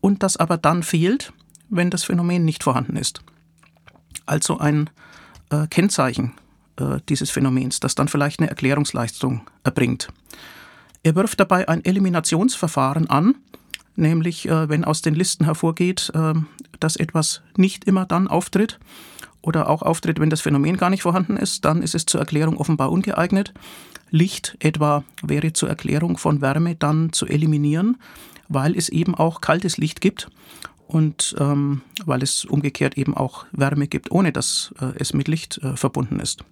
und 0.00 0.22
das 0.22 0.36
aber 0.36 0.56
dann 0.56 0.82
fehlt, 0.82 1.32
wenn 1.68 1.90
das 1.90 2.04
Phänomen 2.04 2.44
nicht 2.44 2.62
vorhanden 2.62 2.96
ist. 2.96 3.22
Also 4.26 4.58
ein 4.58 4.90
äh, 5.50 5.66
Kennzeichen 5.68 6.32
äh, 6.76 6.98
dieses 7.08 7.30
Phänomens, 7.30 7.80
das 7.80 7.94
dann 7.94 8.08
vielleicht 8.08 8.40
eine 8.40 8.48
Erklärungsleistung 8.48 9.42
erbringt. 9.64 10.08
Er 11.02 11.14
wirft 11.14 11.40
dabei 11.40 11.68
ein 11.68 11.84
Eliminationsverfahren 11.84 13.10
an, 13.10 13.36
nämlich 13.96 14.48
äh, 14.48 14.68
wenn 14.68 14.84
aus 14.84 15.02
den 15.02 15.14
Listen 15.14 15.44
hervorgeht, 15.44 16.12
äh, 16.14 16.34
dass 16.80 16.96
etwas 16.96 17.42
nicht 17.56 17.84
immer 17.84 18.06
dann 18.06 18.28
auftritt 18.28 18.78
oder 19.42 19.68
auch 19.68 19.82
auftritt, 19.82 20.20
wenn 20.20 20.30
das 20.30 20.40
Phänomen 20.40 20.76
gar 20.76 20.90
nicht 20.90 21.02
vorhanden 21.02 21.36
ist, 21.36 21.64
dann 21.64 21.82
ist 21.82 21.94
es 21.94 22.06
zur 22.06 22.20
Erklärung 22.20 22.56
offenbar 22.56 22.90
ungeeignet. 22.90 23.52
Licht 24.10 24.56
etwa 24.60 25.04
wäre 25.22 25.52
zur 25.52 25.68
Erklärung 25.68 26.16
von 26.16 26.40
Wärme 26.40 26.76
dann 26.76 27.12
zu 27.12 27.26
eliminieren, 27.26 27.96
weil 28.48 28.76
es 28.76 28.88
eben 28.88 29.14
auch 29.14 29.40
kaltes 29.40 29.78
Licht 29.78 30.00
gibt 30.00 30.28
und 30.86 31.34
ähm, 31.38 31.82
weil 32.04 32.22
es 32.22 32.44
umgekehrt 32.44 32.96
eben 32.98 33.16
auch 33.16 33.46
Wärme 33.52 33.88
gibt, 33.88 34.10
ohne 34.10 34.32
dass 34.32 34.74
äh, 34.80 34.92
es 34.98 35.14
mit 35.14 35.28
Licht 35.28 35.58
äh, 35.58 35.76
verbunden 35.76 36.20
ist. 36.20 36.44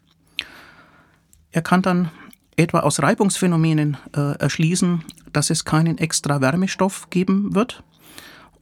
Er 1.52 1.62
kann 1.62 1.82
dann 1.82 2.10
etwa 2.56 2.80
aus 2.80 3.00
Reibungsphänomenen 3.00 3.96
äh, 4.14 4.38
erschließen, 4.38 5.04
dass 5.32 5.50
es 5.50 5.64
keinen 5.64 5.98
extra 5.98 6.40
Wärmestoff 6.40 7.10
geben 7.10 7.54
wird. 7.54 7.82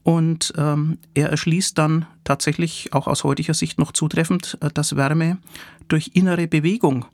Und 0.03 0.55
ähm, 0.57 0.99
er 1.15 1.31
erschließt 1.31 1.77
dann 1.77 2.07
tatsächlich 2.25 2.93
auch 2.93 3.07
aus 3.07 3.25
heutiger 3.25 3.55
Sicht 3.55 3.79
noch 3.79 3.93
zutreffend, 3.93 4.57
äh, 4.61 4.71
dass 4.73 4.97
Wärme 4.97 5.39
durch 5.89 6.13
innere 6.15 6.47
Bewegung 6.47 7.05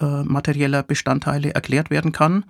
äh, 0.00 0.22
materieller 0.22 0.82
Bestandteile 0.82 1.54
erklärt 1.54 1.90
werden 1.90 2.12
kann. 2.12 2.44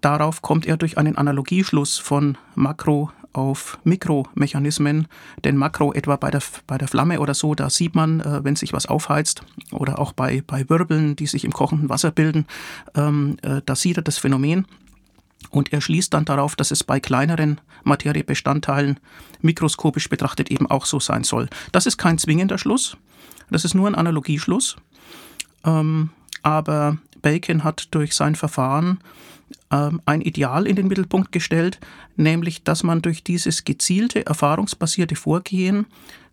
Darauf 0.00 0.42
kommt 0.42 0.66
er 0.66 0.76
durch 0.76 0.98
einen 0.98 1.16
Analogieschluss 1.16 1.98
von 1.98 2.36
Makro- 2.56 3.10
auf 3.32 3.78
Mikromechanismen, 3.84 5.08
denn 5.44 5.56
Makro 5.56 5.92
etwa 5.92 6.16
bei 6.16 6.30
der, 6.30 6.42
bei 6.66 6.78
der 6.78 6.88
Flamme 6.88 7.20
oder 7.20 7.34
so, 7.34 7.54
da 7.54 7.70
sieht 7.70 7.94
man, 7.94 8.20
äh, 8.20 8.44
wenn 8.44 8.56
sich 8.56 8.72
was 8.72 8.86
aufheizt 8.86 9.42
oder 9.70 9.98
auch 9.98 10.12
bei, 10.12 10.42
bei 10.46 10.68
Wirbeln, 10.68 11.16
die 11.16 11.26
sich 11.26 11.44
im 11.44 11.52
kochenden 11.52 11.88
Wasser 11.88 12.10
bilden, 12.10 12.46
ähm, 12.94 13.36
äh, 13.42 13.62
da 13.64 13.74
sieht 13.74 13.96
er 13.96 14.02
das 14.02 14.18
Phänomen. 14.18 14.66
Und 15.50 15.72
er 15.72 15.80
schließt 15.80 16.14
dann 16.14 16.24
darauf, 16.24 16.56
dass 16.56 16.70
es 16.70 16.84
bei 16.84 17.00
kleineren 17.00 17.60
Materiebestandteilen 17.84 18.98
mikroskopisch 19.40 20.08
betrachtet 20.08 20.50
eben 20.50 20.70
auch 20.70 20.86
so 20.86 21.00
sein 21.00 21.24
soll. 21.24 21.48
Das 21.72 21.86
ist 21.86 21.98
kein 21.98 22.18
zwingender 22.18 22.58
Schluss, 22.58 22.96
das 23.50 23.64
ist 23.64 23.74
nur 23.74 23.88
ein 23.88 23.94
Analogieschluss. 23.94 24.76
Ähm, 25.64 26.10
aber 26.42 26.98
Bacon 27.20 27.64
hat 27.64 27.88
durch 27.92 28.14
sein 28.14 28.34
Verfahren 28.34 28.98
ähm, 29.70 30.00
ein 30.06 30.20
Ideal 30.20 30.66
in 30.66 30.76
den 30.76 30.88
Mittelpunkt 30.88 31.32
gestellt, 31.32 31.78
nämlich 32.16 32.64
dass 32.64 32.82
man 32.82 33.02
durch 33.02 33.22
dieses 33.22 33.64
gezielte, 33.64 34.26
erfahrungsbasierte 34.26 35.16
Vorgehen 35.16 35.86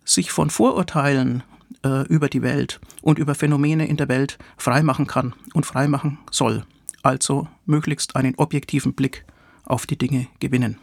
sich 0.04 0.30
von 0.30 0.50
Vorurteilen 0.50 1.42
äh, 1.84 2.06
über 2.08 2.28
die 2.28 2.42
Welt 2.42 2.80
und 3.02 3.18
über 3.18 3.34
Phänomene 3.34 3.86
in 3.86 3.96
der 3.96 4.08
Welt 4.08 4.38
freimachen 4.56 5.06
kann 5.06 5.34
und 5.54 5.66
freimachen 5.66 6.18
soll. 6.30 6.64
Also 7.02 7.48
möglichst 7.66 8.16
einen 8.16 8.34
objektiven 8.36 8.94
Blick 8.94 9.24
auf 9.64 9.86
die 9.86 9.96
Dinge 9.96 10.26
gewinnen. 10.40 10.78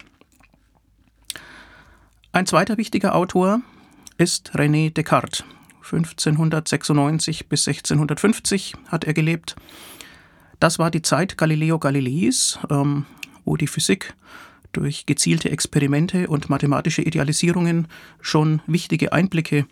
Ein 2.31 2.45
zweiter 2.45 2.77
wichtiger 2.77 3.15
Autor 3.15 3.61
ist 4.17 4.51
René 4.55 4.91
Descartes. 4.91 5.43
1596 5.83 7.47
bis 7.47 7.67
1650 7.67 8.73
hat 8.89 9.05
er 9.05 9.13
gelebt. 9.13 9.55
Das 10.59 10.79
war 10.79 10.91
die 10.91 11.01
Zeit 11.01 11.37
Galileo 11.37 11.79
Galileis, 11.79 12.59
ähm, 12.69 13.05
wo 13.45 13.55
die 13.55 13.67
Physik 13.67 14.13
durch 14.77 15.07
gezielte 15.07 15.49
Experimente 15.49 16.27
und 16.27 16.49
mathematische 16.49 17.01
Idealisierungen 17.01 17.87
schon 18.21 18.61
wichtige 18.67 19.11
Einblicke 19.11 19.65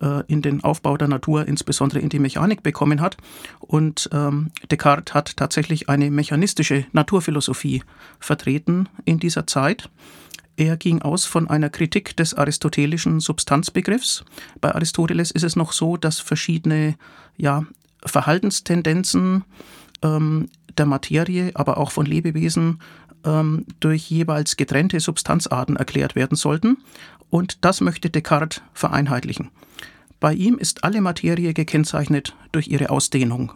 äh, 0.00 0.24
in 0.26 0.42
den 0.42 0.64
Aufbau 0.64 0.96
der 0.96 1.06
Natur, 1.06 1.46
insbesondere 1.46 2.00
in 2.00 2.08
die 2.08 2.18
Mechanik, 2.18 2.64
bekommen 2.64 3.00
hat. 3.00 3.16
Und 3.60 4.10
ähm, 4.12 4.50
Descartes 4.68 5.14
hat 5.14 5.36
tatsächlich 5.36 5.88
eine 5.88 6.10
mechanistische 6.10 6.86
Naturphilosophie 6.92 7.84
vertreten 8.18 8.88
in 9.04 9.20
dieser 9.20 9.46
Zeit. 9.46 9.88
Er 10.56 10.76
ging 10.76 11.02
aus 11.02 11.24
von 11.24 11.48
einer 11.48 11.70
Kritik 11.70 12.16
des 12.16 12.34
aristotelischen 12.34 13.20
Substanzbegriffs. 13.20 14.24
Bei 14.60 14.74
Aristoteles 14.74 15.30
ist 15.30 15.44
es 15.44 15.54
noch 15.54 15.70
so, 15.70 15.96
dass 15.96 16.18
verschiedene 16.18 16.96
ja, 17.36 17.64
Verhaltenstendenzen 18.04 19.44
ähm, 20.02 20.48
der 20.76 20.86
Materie, 20.86 21.52
aber 21.54 21.78
auch 21.78 21.92
von 21.92 22.06
Lebewesen 22.06 22.80
ähm, 23.28 23.66
durch 23.80 24.10
jeweils 24.10 24.56
getrennte 24.56 25.00
Substanzarten 25.00 25.76
erklärt 25.76 26.14
werden 26.14 26.36
sollten. 26.36 26.78
Und 27.30 27.64
das 27.64 27.80
möchte 27.80 28.08
Descartes 28.08 28.62
vereinheitlichen. 28.72 29.50
Bei 30.20 30.32
ihm 30.32 30.58
ist 30.58 30.82
alle 30.82 31.00
Materie 31.00 31.52
gekennzeichnet 31.52 32.34
durch 32.52 32.68
ihre 32.68 32.90
Ausdehnung. 32.90 33.52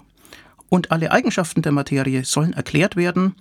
Und 0.68 0.90
alle 0.90 1.10
Eigenschaften 1.10 1.62
der 1.62 1.72
Materie 1.72 2.24
sollen 2.24 2.52
erklärt 2.52 2.96
werden 2.96 3.34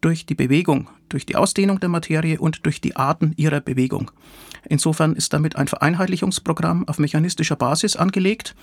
durch 0.00 0.26
die 0.26 0.34
Bewegung, 0.34 0.88
durch 1.08 1.26
die 1.26 1.36
Ausdehnung 1.36 1.80
der 1.80 1.88
Materie 1.88 2.38
und 2.38 2.66
durch 2.66 2.80
die 2.80 2.96
Arten 2.96 3.32
ihrer 3.36 3.60
Bewegung. 3.60 4.10
Insofern 4.68 5.14
ist 5.14 5.32
damit 5.32 5.56
ein 5.56 5.68
Vereinheitlichungsprogramm 5.68 6.88
auf 6.88 6.98
mechanistischer 6.98 7.56
Basis 7.56 7.96
angelegt 7.96 8.54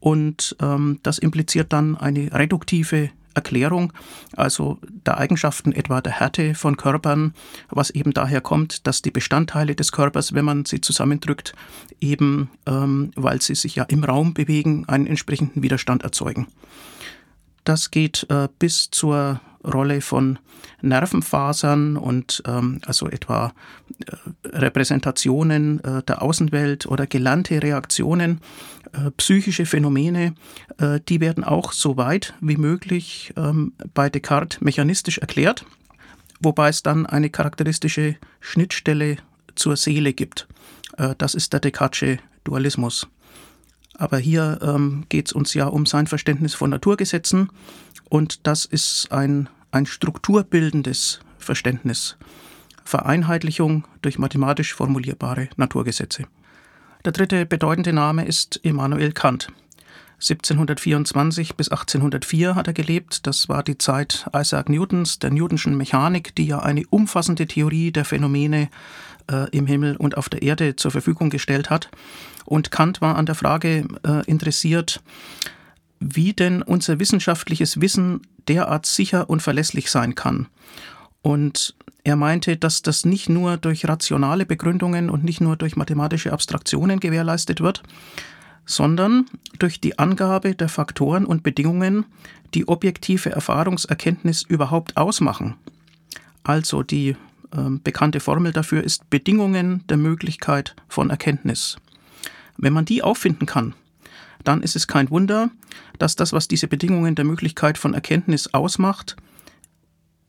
und 0.00 0.56
ähm, 0.60 1.00
das 1.02 1.18
impliziert 1.18 1.72
dann 1.72 1.96
eine 1.96 2.32
reduktive 2.32 3.10
Erklärung, 3.34 3.92
also 4.36 4.78
der 5.06 5.18
Eigenschaften 5.18 5.72
etwa 5.72 6.00
der 6.00 6.12
Härte 6.12 6.54
von 6.54 6.76
Körpern, 6.76 7.34
was 7.68 7.90
eben 7.90 8.12
daher 8.12 8.40
kommt, 8.40 8.86
dass 8.86 9.02
die 9.02 9.10
Bestandteile 9.10 9.74
des 9.74 9.92
Körpers, 9.92 10.34
wenn 10.34 10.44
man 10.44 10.64
sie 10.64 10.80
zusammendrückt, 10.80 11.54
eben, 12.00 12.50
ähm, 12.66 13.10
weil 13.14 13.40
sie 13.40 13.54
sich 13.54 13.76
ja 13.76 13.84
im 13.84 14.04
Raum 14.04 14.34
bewegen, 14.34 14.84
einen 14.88 15.06
entsprechenden 15.06 15.62
Widerstand 15.62 16.02
erzeugen. 16.02 16.48
Das 17.64 17.90
geht 17.90 18.26
äh, 18.30 18.48
bis 18.58 18.90
zur 18.90 19.40
Rolle 19.64 20.00
von 20.00 20.38
Nervenfasern 20.80 21.96
und 21.96 22.42
ähm, 22.46 22.80
also 22.86 23.08
etwa 23.08 23.52
äh, 24.06 24.48
Repräsentationen 24.48 25.82
äh, 25.82 26.02
der 26.04 26.22
Außenwelt 26.22 26.86
oder 26.86 27.06
gelernte 27.06 27.62
Reaktionen, 27.62 28.40
äh, 28.92 29.10
psychische 29.12 29.66
Phänomene, 29.66 30.34
äh, 30.78 31.00
die 31.08 31.20
werden 31.20 31.44
auch 31.44 31.72
so 31.72 31.96
weit 31.96 32.34
wie 32.40 32.56
möglich 32.56 33.32
ähm, 33.36 33.72
bei 33.94 34.08
Descartes 34.10 34.60
mechanistisch 34.60 35.18
erklärt, 35.18 35.64
wobei 36.40 36.68
es 36.68 36.82
dann 36.82 37.06
eine 37.06 37.30
charakteristische 37.30 38.16
Schnittstelle 38.40 39.16
zur 39.54 39.76
Seele 39.76 40.12
gibt. 40.12 40.48
Äh, 40.96 41.14
das 41.18 41.34
ist 41.34 41.52
der 41.52 41.60
Descartesche 41.60 42.18
Dualismus. 42.44 43.08
Aber 43.94 44.18
hier 44.18 44.60
ähm, 44.62 45.04
geht 45.08 45.26
es 45.26 45.32
uns 45.32 45.54
ja 45.54 45.66
um 45.66 45.84
sein 45.84 46.06
Verständnis 46.06 46.54
von 46.54 46.70
Naturgesetzen 46.70 47.50
und 48.08 48.46
das 48.46 48.64
ist 48.64 49.10
ein, 49.10 49.48
ein 49.72 49.86
strukturbildendes 49.86 51.20
Verständnis. 51.38 52.16
Vereinheitlichung 52.84 53.84
durch 54.00 54.18
mathematisch 54.18 54.72
formulierbare 54.72 55.48
Naturgesetze. 55.56 56.24
Der 57.04 57.12
dritte 57.12 57.46
bedeutende 57.46 57.92
Name 57.92 58.24
ist 58.24 58.56
Immanuel 58.62 59.12
Kant. 59.12 59.48
1724 60.16 61.54
bis 61.54 61.68
1804 61.68 62.56
hat 62.56 62.66
er 62.66 62.72
gelebt. 62.72 63.26
Das 63.28 63.48
war 63.48 63.62
die 63.62 63.78
Zeit 63.78 64.26
Isaac 64.34 64.68
Newtons, 64.68 65.20
der 65.20 65.30
Newtonschen 65.30 65.76
Mechanik, 65.76 66.34
die 66.34 66.46
ja 66.46 66.58
eine 66.58 66.82
umfassende 66.90 67.46
Theorie 67.46 67.92
der 67.92 68.04
Phänomene 68.04 68.68
äh, 69.30 69.48
im 69.50 69.68
Himmel 69.68 69.96
und 69.96 70.16
auf 70.16 70.28
der 70.28 70.42
Erde 70.42 70.74
zur 70.74 70.90
Verfügung 70.90 71.30
gestellt 71.30 71.70
hat. 71.70 71.88
Und 72.44 72.72
Kant 72.72 73.00
war 73.00 73.14
an 73.14 73.26
der 73.26 73.36
Frage 73.36 73.86
äh, 74.04 74.24
interessiert, 74.26 75.00
wie 76.00 76.32
denn 76.32 76.62
unser 76.62 76.98
wissenschaftliches 76.98 77.80
Wissen 77.80 78.22
derart 78.48 78.86
sicher 78.86 79.30
und 79.30 79.40
verlässlich 79.40 79.88
sein 79.88 80.16
kann. 80.16 80.48
Und 81.22 81.76
er 82.08 82.16
meinte, 82.16 82.56
dass 82.56 82.80
das 82.80 83.04
nicht 83.04 83.28
nur 83.28 83.58
durch 83.58 83.86
rationale 83.86 84.46
Begründungen 84.46 85.10
und 85.10 85.24
nicht 85.24 85.42
nur 85.42 85.56
durch 85.56 85.76
mathematische 85.76 86.32
Abstraktionen 86.32 87.00
gewährleistet 87.00 87.60
wird, 87.60 87.82
sondern 88.64 89.26
durch 89.58 89.78
die 89.80 89.98
Angabe 89.98 90.54
der 90.54 90.70
Faktoren 90.70 91.26
und 91.26 91.42
Bedingungen, 91.42 92.06
die 92.54 92.66
objektive 92.66 93.30
Erfahrungserkenntnis 93.30 94.42
überhaupt 94.42 94.96
ausmachen. 94.96 95.56
Also 96.44 96.82
die 96.82 97.10
äh, 97.10 97.16
bekannte 97.84 98.20
Formel 98.20 98.52
dafür 98.52 98.82
ist 98.82 99.10
Bedingungen 99.10 99.84
der 99.88 99.98
Möglichkeit 99.98 100.76
von 100.88 101.10
Erkenntnis. 101.10 101.76
Wenn 102.56 102.72
man 102.72 102.86
die 102.86 103.02
auffinden 103.02 103.44
kann, 103.44 103.74
dann 104.44 104.62
ist 104.62 104.76
es 104.76 104.86
kein 104.86 105.10
Wunder, 105.10 105.50
dass 105.98 106.16
das, 106.16 106.32
was 106.32 106.48
diese 106.48 106.68
Bedingungen 106.68 107.14
der 107.14 107.26
Möglichkeit 107.26 107.76
von 107.76 107.92
Erkenntnis 107.92 108.54
ausmacht, 108.54 109.16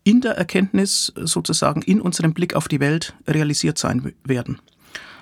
in 0.09 0.21
der 0.21 0.31
Erkenntnis 0.31 1.13
sozusagen 1.15 1.83
in 1.83 2.01
unserem 2.01 2.33
Blick 2.33 2.55
auf 2.55 2.67
die 2.67 2.79
Welt 2.79 3.13
realisiert 3.27 3.77
sein 3.77 4.11
werden. 4.23 4.59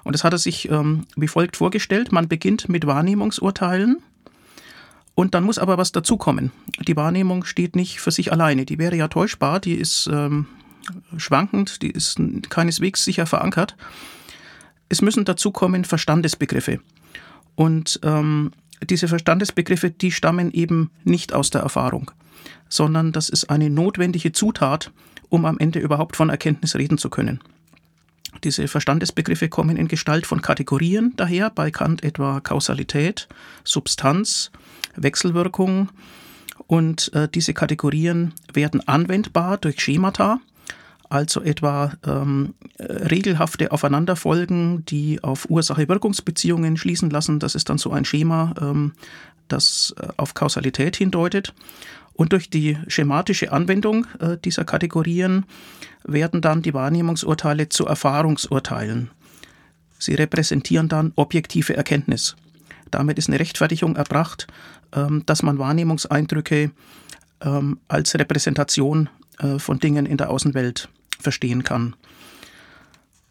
Und 0.05 0.13
das 0.13 0.23
hat 0.23 0.31
er 0.31 0.39
sich 0.39 0.71
ähm, 0.71 1.05
wie 1.17 1.27
folgt 1.27 1.57
vorgestellt. 1.57 2.13
Man 2.13 2.29
beginnt 2.29 2.69
mit 2.69 2.87
Wahrnehmungsurteilen 2.87 3.97
und 5.13 5.33
dann 5.33 5.43
muss 5.43 5.59
aber 5.59 5.77
was 5.77 5.91
dazukommen. 5.91 6.53
Die 6.87 6.95
Wahrnehmung 6.95 7.43
steht 7.43 7.75
nicht 7.75 7.99
für 7.99 8.11
sich 8.11 8.31
alleine. 8.31 8.65
Die 8.65 8.77
wäre 8.77 8.95
ja 8.95 9.09
täuschbar, 9.09 9.59
die 9.59 9.73
ist 9.73 10.07
ähm, 10.07 10.45
schwankend, 11.17 11.81
die 11.81 11.91
ist 11.91 12.21
keineswegs 12.49 13.03
sicher 13.03 13.25
verankert. 13.25 13.75
Es 14.87 15.01
müssen 15.01 15.25
dazukommen 15.25 15.83
Verstandesbegriffe. 15.83 16.79
Und 17.55 17.99
ähm, 18.03 18.51
diese 18.89 19.09
Verstandesbegriffe, 19.09 19.91
die 19.91 20.13
stammen 20.13 20.49
eben 20.51 20.91
nicht 21.03 21.33
aus 21.33 21.49
der 21.49 21.59
Erfahrung, 21.59 22.11
sondern 22.69 23.11
das 23.11 23.29
ist 23.29 23.49
eine 23.49 23.69
notwendige 23.69 24.31
Zutat, 24.31 24.91
um 25.29 25.45
am 25.45 25.57
Ende 25.59 25.79
überhaupt 25.79 26.15
von 26.15 26.29
Erkenntnis 26.29 26.75
reden 26.75 26.97
zu 26.97 27.09
können. 27.09 27.39
Diese 28.43 28.67
Verstandesbegriffe 28.67 29.49
kommen 29.49 29.77
in 29.77 29.87
Gestalt 29.87 30.25
von 30.25 30.41
Kategorien 30.41 31.13
daher, 31.15 31.49
bei 31.49 31.71
Kant 31.71 32.03
etwa 32.03 32.39
Kausalität, 32.39 33.27
Substanz, 33.63 34.51
Wechselwirkung. 34.95 35.89
Und 36.67 37.13
äh, 37.13 37.27
diese 37.29 37.53
Kategorien 37.53 38.33
werden 38.53 38.85
anwendbar 38.87 39.57
durch 39.57 39.79
Schemata, 39.79 40.39
also 41.09 41.41
etwa 41.41 41.93
ähm, 42.05 42.53
regelhafte 42.79 43.71
Aufeinanderfolgen, 43.71 44.83
die 44.85 45.23
auf 45.23 45.49
Ursache-Wirkungsbeziehungen 45.49 46.75
schließen 46.75 47.09
lassen. 47.09 47.39
Das 47.39 47.55
ist 47.55 47.69
dann 47.69 47.77
so 47.77 47.91
ein 47.91 48.03
Schema, 48.03 48.53
ähm, 48.59 48.93
das 49.47 49.95
äh, 49.99 50.07
auf 50.17 50.33
Kausalität 50.33 50.97
hindeutet. 50.97 51.53
Und 52.17 52.33
durch 52.33 52.49
die 52.49 52.77
schematische 52.87 53.51
Anwendung 53.51 54.07
äh, 54.19 54.37
dieser 54.43 54.65
Kategorien 54.65 55.45
werden 56.03 56.41
dann 56.41 56.63
die 56.63 56.73
Wahrnehmungsurteile 56.73 57.69
zu 57.69 57.85
Erfahrungsurteilen. 57.85 59.11
Sie 59.99 60.15
repräsentieren 60.15 60.89
dann 60.89 61.13
objektive 61.15 61.77
Erkenntnis. 61.77 62.35
Damit 62.89 63.19
ist 63.19 63.29
eine 63.29 63.39
Rechtfertigung 63.39 63.95
erbracht, 63.95 64.47
ähm, 64.93 65.23
dass 65.27 65.43
man 65.43 65.59
Wahrnehmungseindrücke 65.59 66.71
ähm, 67.41 67.79
als 67.87 68.15
Repräsentation 68.15 69.09
äh, 69.37 69.59
von 69.59 69.79
Dingen 69.79 70.07
in 70.07 70.17
der 70.17 70.31
Außenwelt 70.31 70.89
verstehen 71.19 71.63
kann. 71.63 71.95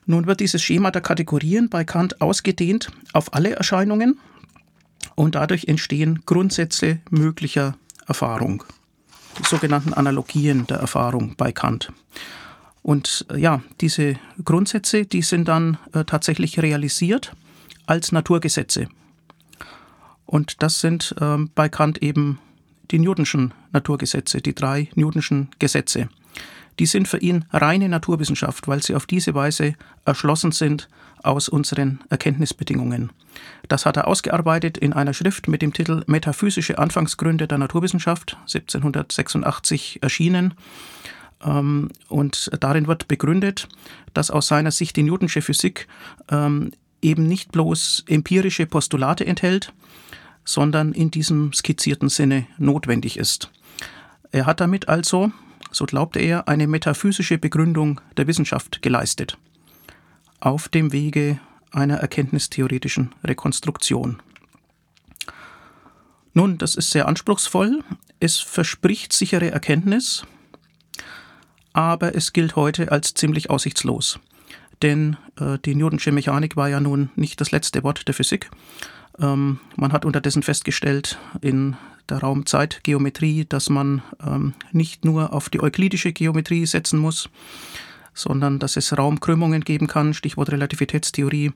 Nun 0.04 0.28
wird 0.28 0.38
dieses 0.38 0.62
Schema 0.62 0.92
der 0.92 1.02
Kategorien 1.02 1.68
bei 1.68 1.82
Kant 1.82 2.20
ausgedehnt 2.20 2.92
auf 3.12 3.34
alle 3.34 3.56
Erscheinungen 3.56 4.20
und 5.16 5.34
dadurch 5.34 5.64
entstehen 5.64 6.22
Grundsätze 6.24 7.00
möglicher 7.10 7.76
Erfahrung, 8.06 8.62
sogenannten 9.44 9.92
Analogien 9.92 10.66
der 10.66 10.78
Erfahrung 10.78 11.34
bei 11.36 11.52
Kant. 11.52 11.92
Und 12.82 13.26
äh, 13.30 13.38
ja, 13.38 13.62
diese 13.80 14.16
Grundsätze, 14.44 15.04
die 15.04 15.22
sind 15.22 15.48
dann 15.48 15.78
äh, 15.92 16.04
tatsächlich 16.04 16.60
realisiert 16.60 17.32
als 17.86 18.12
Naturgesetze. 18.12 18.88
Und 20.24 20.62
das 20.62 20.80
sind 20.80 21.14
äh, 21.20 21.38
bei 21.54 21.68
Kant 21.68 21.98
eben 21.98 22.38
die 22.90 22.98
Newtonschen 22.98 23.52
Naturgesetze, 23.72 24.40
die 24.40 24.54
drei 24.54 24.88
Newtonschen 24.94 25.48
Gesetze. 25.58 26.08
Die 26.78 26.86
sind 26.86 27.08
für 27.08 27.18
ihn 27.18 27.44
reine 27.52 27.88
Naturwissenschaft, 27.88 28.68
weil 28.68 28.82
sie 28.82 28.94
auf 28.94 29.06
diese 29.06 29.34
Weise 29.34 29.74
erschlossen 30.04 30.52
sind 30.52 30.88
aus 31.22 31.48
unseren 31.48 32.00
Erkenntnisbedingungen. 32.10 33.10
Das 33.68 33.86
hat 33.86 33.96
er 33.96 34.06
ausgearbeitet 34.06 34.78
in 34.78 34.92
einer 34.92 35.14
Schrift 35.14 35.48
mit 35.48 35.62
dem 35.62 35.72
Titel 35.72 36.02
Metaphysische 36.06 36.78
Anfangsgründe 36.78 37.48
der 37.48 37.58
Naturwissenschaft, 37.58 38.36
1786 38.42 40.02
erschienen. 40.02 40.54
Ähm, 41.44 41.90
und 42.08 42.50
darin 42.60 42.86
wird 42.86 43.08
begründet, 43.08 43.68
dass 44.14 44.30
aus 44.30 44.46
seiner 44.46 44.70
Sicht 44.70 44.96
die 44.96 45.02
Newtonsche 45.02 45.42
Physik 45.42 45.88
ähm, 46.30 46.72
eben 47.02 47.26
nicht 47.26 47.52
bloß 47.52 48.04
empirische 48.08 48.66
Postulate 48.66 49.26
enthält, 49.26 49.72
sondern 50.44 50.92
in 50.92 51.10
diesem 51.10 51.52
skizzierten 51.52 52.08
Sinne 52.08 52.46
notwendig 52.58 53.18
ist. 53.18 53.50
Er 54.32 54.46
hat 54.46 54.60
damit 54.60 54.88
also, 54.88 55.32
so 55.76 55.86
glaubte 55.86 56.18
er, 56.20 56.48
eine 56.48 56.66
metaphysische 56.66 57.38
Begründung 57.38 58.00
der 58.16 58.26
Wissenschaft 58.26 58.82
geleistet, 58.82 59.38
auf 60.40 60.68
dem 60.68 60.92
Wege 60.92 61.38
einer 61.70 61.96
erkenntnistheoretischen 61.96 63.14
Rekonstruktion. 63.22 64.22
Nun, 66.32 66.58
das 66.58 66.74
ist 66.74 66.90
sehr 66.90 67.08
anspruchsvoll, 67.08 67.82
es 68.20 68.38
verspricht 68.38 69.12
sichere 69.12 69.50
Erkenntnis, 69.50 70.24
aber 71.72 72.14
es 72.14 72.32
gilt 72.32 72.56
heute 72.56 72.90
als 72.92 73.14
ziemlich 73.14 73.50
aussichtslos. 73.50 74.18
Denn 74.82 75.16
äh, 75.38 75.58
die 75.64 75.74
Newtonsche 75.74 76.12
Mechanik 76.12 76.56
war 76.56 76.68
ja 76.68 76.80
nun 76.80 77.10
nicht 77.16 77.40
das 77.40 77.50
letzte 77.50 77.82
Wort 77.82 78.06
der 78.08 78.14
Physik, 78.14 78.50
ähm, 79.18 79.60
man 79.76 79.92
hat 79.92 80.04
unterdessen 80.04 80.42
festgestellt 80.42 81.18
in 81.40 81.76
der 82.08 82.18
Raumzeitgeometrie, 82.18 83.44
dass 83.44 83.68
man 83.68 84.02
ähm, 84.24 84.54
nicht 84.72 85.04
nur 85.04 85.32
auf 85.32 85.48
die 85.48 85.62
euklidische 85.62 86.12
Geometrie 86.12 86.66
setzen 86.66 86.98
muss, 86.98 87.28
sondern 88.14 88.58
dass 88.58 88.76
es 88.76 88.96
Raumkrümmungen 88.96 89.62
geben 89.62 89.86
kann, 89.86 90.14
Stichwort 90.14 90.50
Relativitätstheorie. 90.50 91.52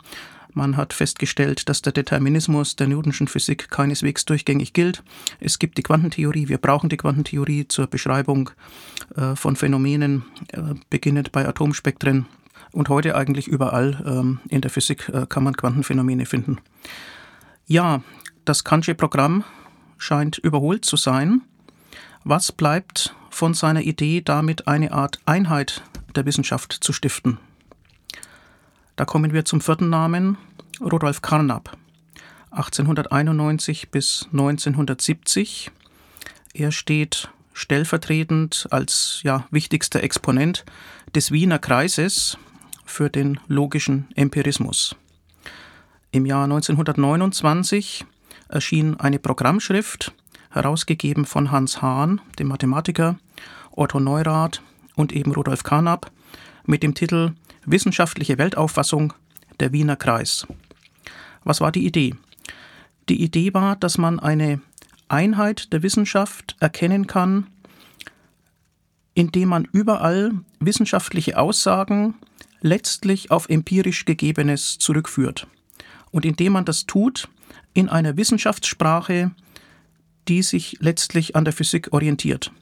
Man 0.52 0.76
hat 0.76 0.92
festgestellt, 0.92 1.68
dass 1.68 1.80
der 1.82 1.92
Determinismus 1.92 2.74
der 2.74 2.88
Newtonschen 2.88 3.28
Physik 3.28 3.70
keineswegs 3.70 4.24
durchgängig 4.24 4.72
gilt. 4.72 5.02
Es 5.38 5.58
gibt 5.58 5.78
die 5.78 5.82
Quantentheorie, 5.82 6.48
wir 6.48 6.58
brauchen 6.58 6.88
die 6.88 6.96
Quantentheorie 6.96 7.68
zur 7.68 7.86
Beschreibung 7.86 8.50
äh, 9.16 9.36
von 9.36 9.56
Phänomenen, 9.56 10.24
äh, 10.52 10.74
beginnend 10.90 11.32
bei 11.32 11.46
Atomspektren 11.46 12.26
und 12.72 12.88
heute 12.88 13.14
eigentlich 13.14 13.48
überall 13.48 14.02
ähm, 14.06 14.40
in 14.48 14.60
der 14.60 14.70
Physik 14.70 15.08
äh, 15.08 15.26
kann 15.28 15.44
man 15.44 15.56
Quantenphänomene 15.56 16.26
finden. 16.26 16.58
Ja, 17.66 18.02
das 18.44 18.64
Kantsche 18.64 18.94
Programm 18.94 19.44
scheint 20.00 20.38
überholt 20.38 20.84
zu 20.84 20.96
sein. 20.96 21.42
Was 22.24 22.50
bleibt 22.50 23.14
von 23.28 23.54
seiner 23.54 23.82
Idee, 23.82 24.22
damit 24.22 24.66
eine 24.66 24.92
Art 24.92 25.20
Einheit 25.26 25.82
der 26.16 26.26
Wissenschaft 26.26 26.72
zu 26.72 26.92
stiften? 26.92 27.38
Da 28.96 29.04
kommen 29.04 29.32
wir 29.32 29.44
zum 29.44 29.60
vierten 29.60 29.88
Namen, 29.88 30.36
Rudolf 30.80 31.22
Carnap, 31.22 31.76
1891 32.50 33.90
bis 33.90 34.26
1970. 34.32 35.70
Er 36.54 36.72
steht 36.72 37.28
stellvertretend 37.52 38.66
als 38.70 39.20
ja, 39.22 39.46
wichtigster 39.50 40.02
Exponent 40.02 40.64
des 41.14 41.30
Wiener 41.30 41.58
Kreises 41.58 42.38
für 42.84 43.10
den 43.10 43.38
logischen 43.48 44.08
Empirismus. 44.16 44.96
Im 46.10 46.26
Jahr 46.26 46.44
1929 46.44 48.04
erschien 48.50 48.98
eine 48.98 49.18
Programmschrift, 49.18 50.12
herausgegeben 50.50 51.24
von 51.24 51.50
Hans 51.50 51.80
Hahn, 51.80 52.20
dem 52.38 52.48
Mathematiker, 52.48 53.18
Otto 53.70 54.00
Neurath 54.00 54.62
und 54.96 55.12
eben 55.12 55.32
Rudolf 55.32 55.62
Carnap, 55.62 56.10
mit 56.66 56.82
dem 56.82 56.94
Titel 56.94 57.32
Wissenschaftliche 57.64 58.38
Weltauffassung 58.38 59.12
der 59.60 59.72
Wiener 59.72 59.96
Kreis. 59.96 60.46
Was 61.44 61.60
war 61.60 61.72
die 61.72 61.86
Idee? 61.86 62.14
Die 63.08 63.22
Idee 63.22 63.54
war, 63.54 63.76
dass 63.76 63.98
man 63.98 64.20
eine 64.20 64.60
Einheit 65.08 65.72
der 65.72 65.82
Wissenschaft 65.82 66.56
erkennen 66.60 67.06
kann, 67.06 67.46
indem 69.14 69.48
man 69.48 69.64
überall 69.72 70.32
wissenschaftliche 70.60 71.38
Aussagen 71.38 72.14
letztlich 72.60 73.30
auf 73.30 73.48
empirisch 73.48 74.04
Gegebenes 74.04 74.78
zurückführt 74.78 75.46
und 76.10 76.24
indem 76.24 76.52
man 76.52 76.64
das 76.64 76.86
tut 76.86 77.28
in 77.74 77.88
einer 77.88 78.16
Wissenschaftssprache, 78.16 79.30
die 80.28 80.42
sich 80.42 80.76
letztlich 80.80 81.36
an 81.36 81.44
der 81.44 81.52
Physik 81.52 81.92
orientiert. 81.92 82.52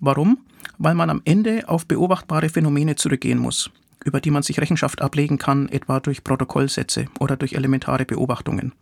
Warum? 0.00 0.38
Weil 0.78 0.94
man 0.94 1.10
am 1.10 1.22
Ende 1.24 1.68
auf 1.68 1.86
beobachtbare 1.86 2.48
Phänomene 2.48 2.96
zurückgehen 2.96 3.38
muss, 3.38 3.70
über 4.04 4.20
die 4.20 4.30
man 4.30 4.42
sich 4.42 4.60
Rechenschaft 4.60 5.00
ablegen 5.00 5.38
kann, 5.38 5.68
etwa 5.68 6.00
durch 6.00 6.24
Protokollsätze 6.24 7.06
oder 7.20 7.36
durch 7.36 7.54
elementare 7.54 8.04
Beobachtungen. 8.04 8.72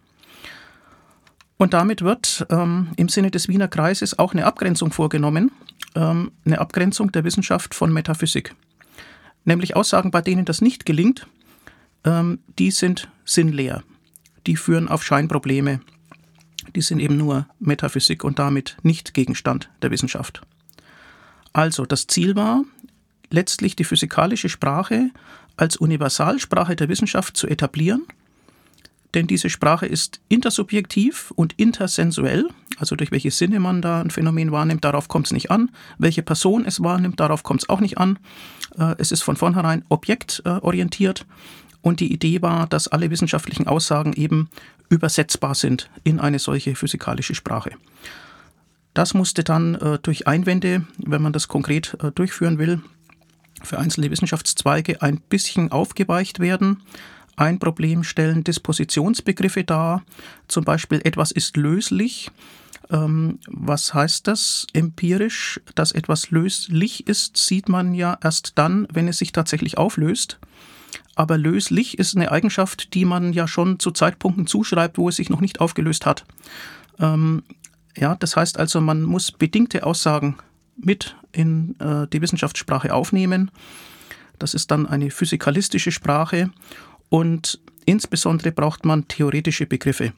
Und 1.57 1.75
damit 1.75 2.01
wird 2.01 2.47
ähm, 2.49 2.89
im 2.97 3.11
Sinne 3.11 3.31
des 3.31 3.49
Wiener 3.49 3.69
Kreises 3.69 4.19
auch 4.19 4.33
eine 4.33 4.47
Abgrenzung 4.47 4.93
vorgenommen, 4.93 5.51
ähm, 5.95 6.33
eine 6.47 6.59
Abgrenzung 6.59 7.13
der 7.13 7.25
Wissenschaft 7.25 7.75
von 7.75 7.93
Metaphysik. 7.93 8.55
Nämlich 9.45 9.77
Aussagen, 9.77 10.11
bei 10.11 10.23
denen 10.23 10.47
das 10.47 10.63
nicht 10.63 10.87
gelingt, 10.87 11.27
ähm, 12.05 12.39
die 12.59 12.71
sind 12.71 13.11
sinnleer 13.27 13.83
die 14.47 14.57
führen 14.57 14.89
auf 14.89 15.05
Scheinprobleme. 15.05 15.81
Die 16.75 16.83
sind 16.83 17.01
eben 17.01 17.17
nur 17.17 17.47
Metaphysik 17.59 18.25
und 18.25 18.39
damit 18.39 18.77
nicht 18.83 19.15
Gegenstand 19.15 19.71
der 19.83 19.91
Wissenschaft. 19.91 20.43
Also 21.53 21.85
das 21.85 22.07
Ziel 22.07 22.37
war, 22.37 22.63
letztlich 23.31 23.77
die 23.77 23.85
physikalische 23.85 24.49
Sprache 24.49 25.11
als 25.57 25.77
Universalsprache 25.77 26.77
der 26.77 26.89
Wissenschaft 26.89 27.37
zu 27.37 27.47
etablieren, 27.47 28.07
denn 29.15 29.27
diese 29.27 29.51
Sprache 29.51 29.87
ist 29.87 30.21
intersubjektiv 30.29 31.33
und 31.35 31.55
intersensuell, 31.55 32.49
also 32.79 32.95
durch 32.95 33.11
welche 33.11 33.31
Sinne 33.31 33.59
man 33.59 33.83
da 33.83 34.01
ein 34.01 34.11
Phänomen 34.11 34.53
wahrnimmt, 34.53 34.85
darauf 34.85 35.09
kommt 35.09 35.27
es 35.27 35.33
nicht 35.33 35.51
an. 35.51 35.71
Welche 35.99 36.23
Person 36.23 36.65
es 36.65 36.83
wahrnimmt, 36.83 37.19
darauf 37.19 37.43
kommt 37.43 37.63
es 37.63 37.69
auch 37.69 37.81
nicht 37.81 37.99
an. 37.99 38.19
Äh, 38.79 38.95
es 38.99 39.11
ist 39.11 39.23
von 39.23 39.37
vornherein 39.37 39.85
objektorientiert 39.89 41.27
und 41.83 42.01
die 42.01 42.13
Idee 42.13 42.43
war, 42.43 42.67
dass 42.67 42.89
alle 42.89 43.11
wissenschaftlichen 43.11 43.67
Aussagen 43.67 44.13
eben 44.13 44.51
übersetzbar 44.89 45.55
sind 45.55 45.91
in 46.05 46.21
eine 46.21 46.39
solche 46.39 46.75
physikalische 46.75 47.35
Sprache. 47.35 47.73
Das 48.95 49.15
musste 49.15 49.45
dann 49.45 49.77
äh, 49.77 49.99
durch 50.01 50.27
Einwände, 50.27 50.85
wenn 50.99 51.23
man 51.23 51.33
das 51.33 51.49
konkret 51.49 51.97
äh, 52.03 52.11
durchführen 52.11 52.59
will, 52.59 52.83
für 53.63 53.79
einzelne 53.79 54.11
Wissenschaftszweige 54.11 55.01
ein 55.03 55.21
bisschen 55.21 55.71
aufgeweicht 55.71 56.41
werden. 56.41 56.83
Ein 57.37 57.59
Problem 57.59 58.03
stellen 58.05 58.43
Dispositionsbegriffe 58.43 59.65
dar, 59.65 60.03
zum 60.49 60.65
Beispiel 60.65 61.01
etwas 61.05 61.31
ist 61.31 61.57
löslich. 61.57 62.31
Ähm, 62.91 63.39
was 63.47 63.95
heißt 63.95 64.27
das 64.27 64.67
empirisch? 64.73 65.61
Dass 65.77 65.93
etwas 65.93 66.31
löslich 66.31 67.07
ist, 67.07 67.37
sieht 67.37 67.69
man 67.69 67.95
ja 67.95 68.19
erst 68.23 68.59
dann, 68.59 68.89
wenn 68.93 69.09
es 69.09 69.19
sich 69.19 69.31
tatsächlich 69.33 69.79
auflöst 69.79 70.39
aber 71.21 71.37
löslich 71.37 71.99
ist 71.99 72.17
eine 72.17 72.33
Eigenschaft, 72.33 72.95
die 72.95 73.05
man 73.05 73.35
ja 73.35 73.47
schon 73.47 73.79
zu 73.79 73.91
Zeitpunkten 73.91 74.47
zuschreibt, 74.47 74.97
wo 74.97 75.11
es 75.11 75.17
sich 75.17 75.29
noch 75.29 75.43
nicht 75.43 75.61
aufgelöst 75.61 76.07
hat. 76.07 76.25
Ähm, 76.99 77.43
ja, 77.95 78.15
das 78.15 78.37
heißt 78.37 78.59
also, 78.59 78.81
man 78.81 79.03
muss 79.03 79.31
bedingte 79.31 79.85
Aussagen 79.85 80.39
mit 80.79 81.17
in 81.33 81.79
äh, 81.79 82.07
die 82.07 82.23
Wissenschaftssprache 82.23 82.95
aufnehmen. 82.95 83.51
Das 84.39 84.55
ist 84.55 84.71
dann 84.71 84.87
eine 84.87 85.11
physikalistische 85.11 85.93
Sprache 85.93 86.49
und 87.11 87.61
insbesondere 87.85 88.51
braucht 88.51 88.87
man 88.87 89.07
theoretische 89.07 89.67
Begriffe. 89.67 90.15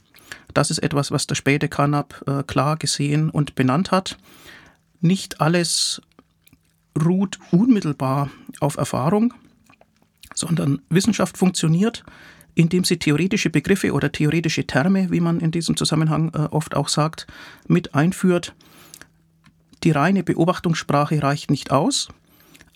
Das 0.54 0.70
ist 0.70 0.78
etwas, 0.78 1.10
was 1.10 1.26
der 1.26 1.34
späte 1.34 1.68
Carnap 1.68 2.22
äh, 2.28 2.44
klar 2.44 2.76
gesehen 2.76 3.28
und 3.28 3.56
benannt 3.56 3.90
hat. 3.90 4.18
Nicht 5.00 5.40
alles 5.40 6.00
ruht 6.96 7.40
unmittelbar 7.50 8.30
auf 8.60 8.76
Erfahrung, 8.76 9.34
sondern 10.42 10.82
Wissenschaft 10.90 11.38
funktioniert, 11.38 12.04
indem 12.54 12.84
sie 12.84 12.98
theoretische 12.98 13.48
Begriffe 13.48 13.92
oder 13.92 14.10
theoretische 14.10 14.66
Terme, 14.66 15.10
wie 15.10 15.20
man 15.20 15.38
in 15.38 15.52
diesem 15.52 15.76
Zusammenhang 15.76 16.32
äh, 16.34 16.48
oft 16.50 16.74
auch 16.74 16.88
sagt, 16.88 17.26
mit 17.68 17.94
einführt. 17.94 18.54
Die 19.84 19.92
reine 19.92 20.24
Beobachtungssprache 20.24 21.22
reicht 21.22 21.50
nicht 21.50 21.70
aus, 21.70 22.08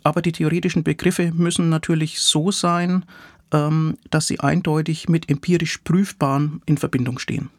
aber 0.05 0.23
die 0.23 0.33
theoretischen 0.33 0.85
Begriffe 0.85 1.33
müssen 1.35 1.69
natürlich 1.69 2.21
so 2.21 2.53
sein, 2.53 3.05
ähm, 3.53 3.99
dass 4.11 4.29
sie 4.29 4.39
eindeutig 4.39 5.09
mit 5.09 5.29
empirisch 5.29 5.79
Prüfbaren 5.79 6.63
in 6.67 6.79
Verbindung 6.79 7.19
stehen. 7.19 7.51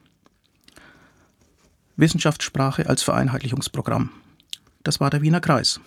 Wissenschaftssprache 1.98 2.88
als 2.88 3.04
Vereinheitlichungsprogramm. 3.04 4.12
Das 4.84 5.02
war 5.02 5.10
der 5.10 5.22
Wiener 5.22 5.42
Kreis. 5.42 5.82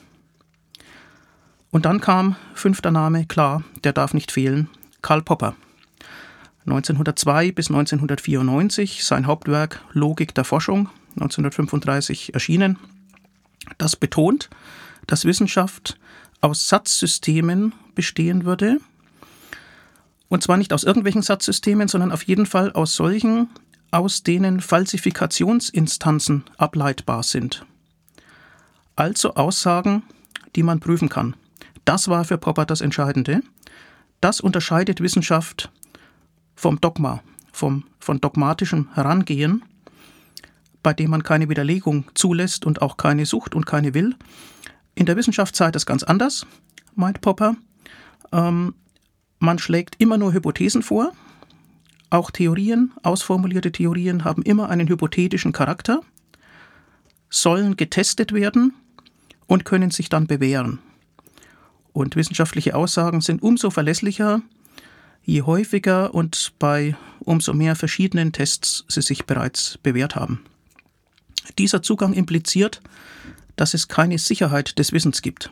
Und 1.70 1.85
dann 1.85 2.00
kam, 2.00 2.37
fünfter 2.54 2.90
Name, 2.90 3.26
klar, 3.26 3.62
der 3.85 3.92
darf 3.92 4.12
nicht 4.12 4.33
fehlen, 4.33 4.68
Karl 5.02 5.22
Popper. 5.22 5.54
1902 6.66 7.52
bis 7.52 7.68
1994 7.68 9.04
sein 9.04 9.26
Hauptwerk 9.26 9.83
Logik 9.92 10.35
der 10.35 10.44
Forschung, 10.44 10.88
1935 11.14 12.35
erschienen. 12.35 12.78
Das 13.78 13.96
betont, 13.96 14.50
dass 15.06 15.24
Wissenschaft 15.24 15.98
aus 16.40 16.68
Satzsystemen 16.68 17.74
bestehen 17.94 18.44
würde. 18.44 18.78
Und 20.28 20.42
zwar 20.42 20.56
nicht 20.56 20.72
aus 20.72 20.85
irgendwelchen 20.85 21.22
Satzsystemen, 21.22 21.88
sondern 21.88 22.12
auf 22.12 22.22
jeden 22.22 22.46
Fall 22.46 22.72
aus 22.72 22.94
solchen, 22.94 23.48
aus 23.90 24.22
denen 24.22 24.61
Falsifikationsinstanzen 24.61 26.44
ableitbar 26.56 27.22
sind. 27.22 27.66
Also 28.96 29.35
Aussagen, 29.35 30.02
die 30.54 30.62
man 30.62 30.80
prüfen 30.80 31.09
kann. 31.09 31.35
Das 31.84 32.08
war 32.08 32.24
für 32.24 32.38
Popper 32.38 32.66
das 32.66 32.80
Entscheidende. 32.80 33.42
Das 34.20 34.40
unterscheidet 34.40 35.00
Wissenschaft 35.00 35.70
vom 36.54 36.80
Dogma, 36.80 37.22
vom, 37.52 37.84
von 37.98 38.20
dogmatischem 38.20 38.88
Herangehen, 38.94 39.64
bei 40.82 40.92
dem 40.92 41.10
man 41.10 41.22
keine 41.22 41.48
Widerlegung 41.48 42.04
zulässt 42.14 42.66
und 42.66 42.82
auch 42.82 42.96
keine 42.96 43.26
sucht 43.26 43.54
und 43.54 43.66
keine 43.66 43.94
will. 43.94 44.14
In 44.94 45.06
der 45.06 45.16
Wissenschaft 45.16 45.56
sei 45.56 45.70
das 45.70 45.86
ganz 45.86 46.02
anders, 46.02 46.46
meint 46.94 47.20
Popper. 47.20 47.56
Ähm, 48.32 48.74
man 49.38 49.58
schlägt 49.58 49.96
immer 49.98 50.18
nur 50.18 50.32
Hypothesen 50.32 50.82
vor. 50.82 51.12
Auch 52.10 52.30
Theorien, 52.30 52.92
ausformulierte 53.02 53.72
Theorien 53.72 54.24
haben 54.24 54.42
immer 54.42 54.68
einen 54.68 54.88
hypothetischen 54.88 55.52
Charakter, 55.52 56.00
sollen 57.30 57.76
getestet 57.76 58.32
werden 58.32 58.74
und 59.46 59.64
können 59.64 59.90
sich 59.90 60.08
dann 60.08 60.26
bewähren. 60.26 60.80
Und 61.92 62.16
wissenschaftliche 62.16 62.74
Aussagen 62.74 63.20
sind 63.20 63.42
umso 63.42 63.70
verlässlicher, 63.70 64.42
je 65.24 65.42
häufiger 65.42 66.14
und 66.14 66.53
bei 66.59 66.96
umso 67.20 67.53
mehr 67.53 67.76
verschiedenen 67.76 68.33
Tests 68.33 68.85
sie 68.88 69.03
sich 69.03 69.26
bereits 69.26 69.79
bewährt 69.79 70.16
haben. 70.16 70.44
Dieser 71.59 71.83
Zugang 71.83 72.12
impliziert, 72.12 72.81
dass 73.57 73.74
es 73.74 73.88
keine 73.88 74.18
Sicherheit 74.18 74.79
des 74.79 74.92
Wissens 74.92 75.20
gibt. 75.22 75.50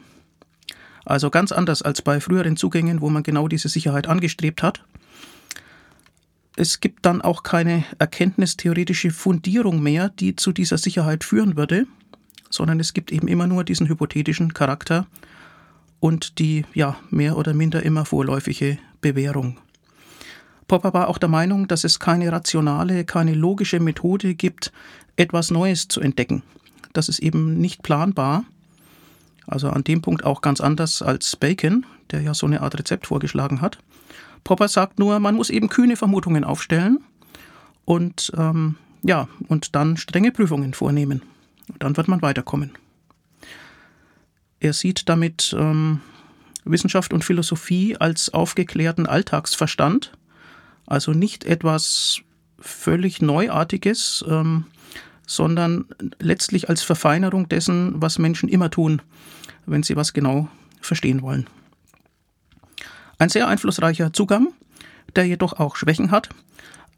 Also 1.04 1.30
ganz 1.30 1.52
anders 1.52 1.82
als 1.82 2.02
bei 2.02 2.20
früheren 2.20 2.56
Zugängen, 2.56 3.00
wo 3.00 3.10
man 3.10 3.22
genau 3.22 3.48
diese 3.48 3.68
Sicherheit 3.68 4.06
angestrebt 4.06 4.62
hat. 4.62 4.84
Es 6.56 6.80
gibt 6.80 7.06
dann 7.06 7.22
auch 7.22 7.42
keine 7.42 7.84
erkenntnistheoretische 7.98 9.10
Fundierung 9.10 9.82
mehr, 9.82 10.08
die 10.08 10.36
zu 10.36 10.52
dieser 10.52 10.76
Sicherheit 10.76 11.24
führen 11.24 11.56
würde, 11.56 11.86
sondern 12.50 12.80
es 12.80 12.94
gibt 12.94 13.12
eben 13.12 13.28
immer 13.28 13.46
nur 13.46 13.64
diesen 13.64 13.88
hypothetischen 13.88 14.54
Charakter 14.54 15.06
und 16.00 16.38
die 16.38 16.64
ja 16.74 16.96
mehr 17.10 17.36
oder 17.36 17.54
minder 17.54 17.82
immer 17.82 18.04
vorläufige 18.04 18.78
Bewährung. 19.00 19.58
Popper 20.66 20.92
war 20.92 21.08
auch 21.08 21.18
der 21.18 21.30
Meinung, 21.30 21.66
dass 21.66 21.84
es 21.84 21.98
keine 21.98 22.30
rationale, 22.30 23.04
keine 23.04 23.32
logische 23.32 23.80
Methode 23.80 24.34
gibt, 24.34 24.70
etwas 25.16 25.50
Neues 25.50 25.88
zu 25.88 26.00
entdecken. 26.00 26.42
Das 26.92 27.08
ist 27.08 27.18
eben 27.20 27.58
nicht 27.58 27.82
planbar. 27.82 28.44
Also 29.46 29.70
an 29.70 29.82
dem 29.82 30.02
Punkt 30.02 30.24
auch 30.24 30.42
ganz 30.42 30.60
anders 30.60 31.00
als 31.00 31.34
Bacon, 31.36 31.86
der 32.10 32.20
ja 32.20 32.34
so 32.34 32.46
eine 32.46 32.60
Art 32.60 32.78
Rezept 32.78 33.06
vorgeschlagen 33.06 33.62
hat. 33.62 33.78
Popper 34.44 34.68
sagt 34.68 34.98
nur, 34.98 35.18
man 35.20 35.34
muss 35.34 35.50
eben 35.50 35.68
kühne 35.68 35.96
Vermutungen 35.96 36.44
aufstellen 36.44 36.98
und 37.84 38.30
ähm, 38.36 38.76
ja, 39.02 39.28
und 39.48 39.74
dann 39.74 39.96
strenge 39.96 40.32
Prüfungen 40.32 40.74
vornehmen. 40.74 41.22
Dann 41.78 41.96
wird 41.96 42.08
man 42.08 42.20
weiterkommen. 42.20 42.72
Er 44.60 44.72
sieht 44.72 45.08
damit 45.08 45.54
ähm, 45.58 46.00
Wissenschaft 46.64 47.12
und 47.12 47.24
Philosophie 47.24 47.96
als 47.96 48.32
aufgeklärten 48.32 49.06
Alltagsverstand, 49.06 50.12
also 50.86 51.12
nicht 51.12 51.44
etwas 51.44 52.20
völlig 52.58 53.22
Neuartiges, 53.22 54.24
ähm, 54.28 54.64
sondern 55.26 55.86
letztlich 56.18 56.68
als 56.68 56.82
Verfeinerung 56.82 57.48
dessen, 57.48 58.00
was 58.00 58.18
Menschen 58.18 58.48
immer 58.48 58.70
tun, 58.70 59.02
wenn 59.66 59.82
sie 59.82 59.94
was 59.94 60.12
genau 60.12 60.48
verstehen 60.80 61.22
wollen. 61.22 61.46
Ein 63.18 63.28
sehr 63.28 63.48
einflussreicher 63.48 64.12
Zugang, 64.12 64.48
der 65.14 65.26
jedoch 65.26 65.54
auch 65.54 65.76
Schwächen 65.76 66.10
hat. 66.10 66.30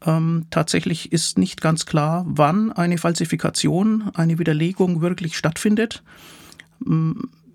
Ähm, 0.03 0.47
tatsächlich 0.49 1.11
ist 1.11 1.37
nicht 1.37 1.61
ganz 1.61 1.85
klar, 1.85 2.23
wann 2.27 2.71
eine 2.71 2.97
Falsifikation, 2.97 4.11
eine 4.15 4.39
Widerlegung 4.39 5.01
wirklich 5.01 5.37
stattfindet 5.37 6.01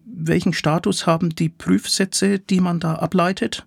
welchen 0.07 0.53
Status 0.53 1.07
haben 1.07 1.31
die 1.31 1.49
Prüfsätze, 1.49 2.39
die 2.39 2.61
man 2.61 2.81
da 2.81 2.95
ableitet? 2.95 3.67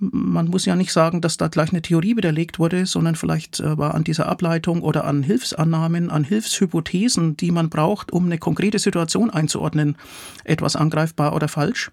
Man 0.00 0.46
muss 0.46 0.64
ja 0.64 0.76
nicht 0.76 0.92
sagen, 0.92 1.20
dass 1.20 1.38
da 1.38 1.48
gleich 1.48 1.70
eine 1.70 1.82
Theorie 1.82 2.16
widerlegt 2.16 2.58
wurde, 2.58 2.86
sondern 2.86 3.16
vielleicht 3.16 3.58
äh, 3.60 3.78
war 3.78 3.94
an 3.94 4.04
dieser 4.04 4.28
Ableitung 4.28 4.82
oder 4.82 5.04
an 5.04 5.22
Hilfsannahmen, 5.22 6.10
an 6.10 6.24
Hilfshypothesen, 6.24 7.36
die 7.36 7.50
man 7.50 7.68
braucht, 7.68 8.12
um 8.12 8.26
eine 8.26 8.38
konkrete 8.38 8.78
Situation 8.78 9.30
einzuordnen, 9.30 9.96
etwas 10.44 10.76
angreifbar 10.76 11.34
oder 11.34 11.48
falsch. 11.48 11.90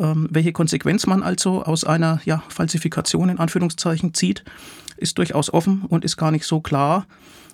Ähm, 0.00 0.28
welche 0.30 0.52
Konsequenz 0.52 1.06
man 1.06 1.22
also 1.22 1.62
aus 1.62 1.84
einer 1.84 2.20
ja, 2.24 2.42
Falsifikation 2.48 3.28
in 3.28 3.38
Anführungszeichen 3.38 4.14
zieht, 4.14 4.44
ist 4.96 5.18
durchaus 5.18 5.52
offen 5.52 5.84
und 5.88 6.04
ist 6.04 6.16
gar 6.16 6.32
nicht 6.32 6.44
so 6.44 6.60
klar. 6.60 7.06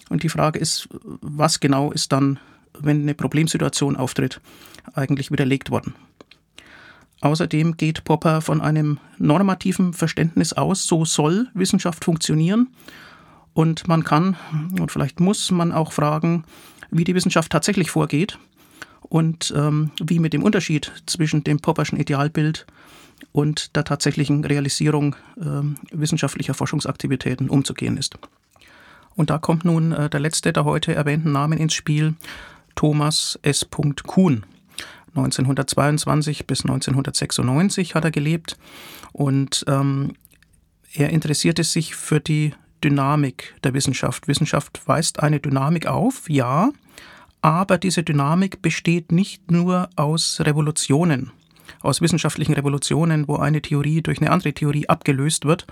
Und 0.08 0.22
die 0.22 0.28
Frage 0.28 0.58
ist, 0.58 0.88
was 1.20 1.60
genau 1.60 1.92
ist 1.92 2.12
dann 2.12 2.38
wenn 2.78 3.02
eine 3.02 3.14
Problemsituation 3.14 3.96
auftritt, 3.96 4.40
eigentlich 4.94 5.30
widerlegt 5.30 5.70
worden. 5.70 5.94
Außerdem 7.20 7.76
geht 7.76 8.04
Popper 8.04 8.42
von 8.42 8.60
einem 8.60 8.98
normativen 9.18 9.94
Verständnis 9.94 10.52
aus, 10.52 10.86
so 10.86 11.04
soll 11.04 11.48
Wissenschaft 11.54 12.04
funktionieren. 12.04 12.68
Und 13.54 13.88
man 13.88 14.04
kann 14.04 14.36
und 14.78 14.90
vielleicht 14.90 15.20
muss 15.20 15.50
man 15.50 15.72
auch 15.72 15.92
fragen, 15.92 16.44
wie 16.90 17.04
die 17.04 17.14
Wissenschaft 17.14 17.50
tatsächlich 17.50 17.90
vorgeht 17.90 18.38
und 19.00 19.54
ähm, 19.56 19.90
wie 20.02 20.18
mit 20.18 20.32
dem 20.32 20.42
Unterschied 20.42 20.92
zwischen 21.06 21.44
dem 21.44 21.60
Popperschen 21.60 21.98
Idealbild 21.98 22.66
und 23.32 23.74
der 23.76 23.84
tatsächlichen 23.84 24.44
Realisierung 24.44 25.16
äh, 25.40 25.44
wissenschaftlicher 25.92 26.54
Forschungsaktivitäten 26.54 27.48
umzugehen 27.48 27.96
ist. 27.96 28.18
Und 29.16 29.30
da 29.30 29.38
kommt 29.38 29.64
nun 29.64 29.92
äh, 29.92 30.10
der 30.10 30.20
letzte 30.20 30.52
der 30.52 30.64
heute 30.64 30.94
erwähnten 30.94 31.32
Namen 31.32 31.58
ins 31.58 31.74
Spiel, 31.74 32.14
Thomas 32.74 33.38
S. 33.42 33.66
Kuhn. 33.70 34.44
1922 35.16 36.46
bis 36.46 36.62
1996 36.62 37.94
hat 37.94 38.04
er 38.04 38.10
gelebt 38.10 38.56
und 39.12 39.64
ähm, 39.68 40.14
er 40.92 41.10
interessierte 41.10 41.62
sich 41.62 41.94
für 41.94 42.20
die 42.20 42.52
Dynamik 42.82 43.54
der 43.62 43.74
Wissenschaft. 43.74 44.28
Wissenschaft 44.28 44.80
weist 44.86 45.20
eine 45.20 45.40
Dynamik 45.40 45.86
auf, 45.86 46.28
ja, 46.28 46.70
aber 47.40 47.78
diese 47.78 48.02
Dynamik 48.02 48.62
besteht 48.62 49.12
nicht 49.12 49.50
nur 49.50 49.88
aus 49.96 50.40
Revolutionen, 50.40 51.30
aus 51.80 52.00
wissenschaftlichen 52.00 52.54
Revolutionen, 52.54 53.28
wo 53.28 53.36
eine 53.36 53.62
Theorie 53.62 54.02
durch 54.02 54.20
eine 54.20 54.30
andere 54.30 54.52
Theorie 54.52 54.88
abgelöst 54.88 55.44
wird, 55.44 55.66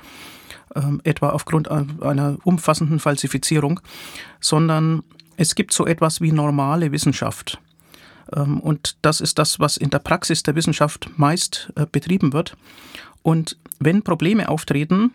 ähm, 0.74 1.00
etwa 1.04 1.30
aufgrund 1.30 1.70
einer 1.70 2.38
umfassenden 2.44 2.98
Falsifizierung, 2.98 3.80
sondern 4.40 5.02
es 5.36 5.54
gibt 5.54 5.72
so 5.72 5.86
etwas 5.86 6.20
wie 6.20 6.32
normale 6.32 6.92
Wissenschaft. 6.92 7.58
Ähm, 8.34 8.60
und 8.60 8.96
das 9.02 9.20
ist 9.20 9.38
das, 9.38 9.60
was 9.60 9.76
in 9.76 9.90
der 9.90 9.98
Praxis 9.98 10.42
der 10.42 10.54
Wissenschaft 10.54 11.10
meist 11.16 11.72
äh, 11.76 11.86
betrieben 11.90 12.32
wird. 12.32 12.56
Und 13.22 13.56
wenn 13.78 14.02
Probleme 14.02 14.48
auftreten 14.48 15.12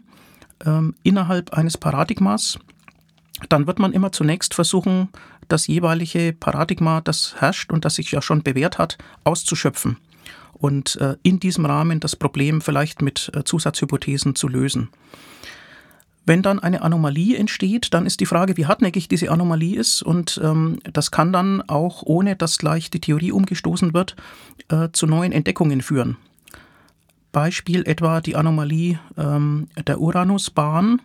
ähm, 0.65 0.95
innerhalb 1.03 1.53
eines 1.53 1.77
Paradigmas, 1.77 2.59
dann 3.49 3.67
wird 3.67 3.79
man 3.79 3.93
immer 3.93 4.11
zunächst 4.11 4.53
versuchen, 4.53 5.09
das 5.47 5.67
jeweilige 5.67 6.33
Paradigma, 6.33 7.01
das 7.01 7.35
herrscht 7.39 7.71
und 7.71 7.85
das 7.85 7.95
sich 7.95 8.11
ja 8.11 8.21
schon 8.21 8.43
bewährt 8.43 8.77
hat, 8.77 8.97
auszuschöpfen 9.23 9.97
und 10.59 10.95
äh, 10.97 11.15
in 11.23 11.39
diesem 11.39 11.65
Rahmen 11.65 11.99
das 11.99 12.15
Problem 12.15 12.61
vielleicht 12.61 13.01
mit 13.01 13.31
äh, 13.33 13.43
Zusatzhypothesen 13.43 14.35
zu 14.35 14.47
lösen. 14.47 14.89
Wenn 16.27 16.41
dann 16.41 16.59
eine 16.59 16.81
Anomalie 16.81 17.37
entsteht, 17.37 17.93
dann 17.93 18.05
ist 18.05 18.19
die 18.19 18.25
Frage, 18.25 18.57
wie 18.57 18.65
hartnäckig 18.65 19.07
diese 19.07 19.31
Anomalie 19.31 19.79
ist. 19.79 20.01
Und 20.01 20.41
ähm, 20.43 20.79
das 20.91 21.09
kann 21.09 21.31
dann 21.31 21.61
auch, 21.69 22.03
ohne 22.03 22.35
dass 22.35 22.57
gleich 22.57 22.89
die 22.89 22.99
Theorie 22.99 23.31
umgestoßen 23.31 23.93
wird, 23.93 24.17
äh, 24.67 24.89
zu 24.91 25.07
neuen 25.07 25.31
Entdeckungen 25.31 25.81
führen. 25.81 26.17
Beispiel 27.31 27.87
etwa 27.87 28.19
die 28.19 28.35
Anomalie 28.35 28.99
ähm, 29.17 29.69
der 29.87 30.01
Uranusbahn, 30.01 31.01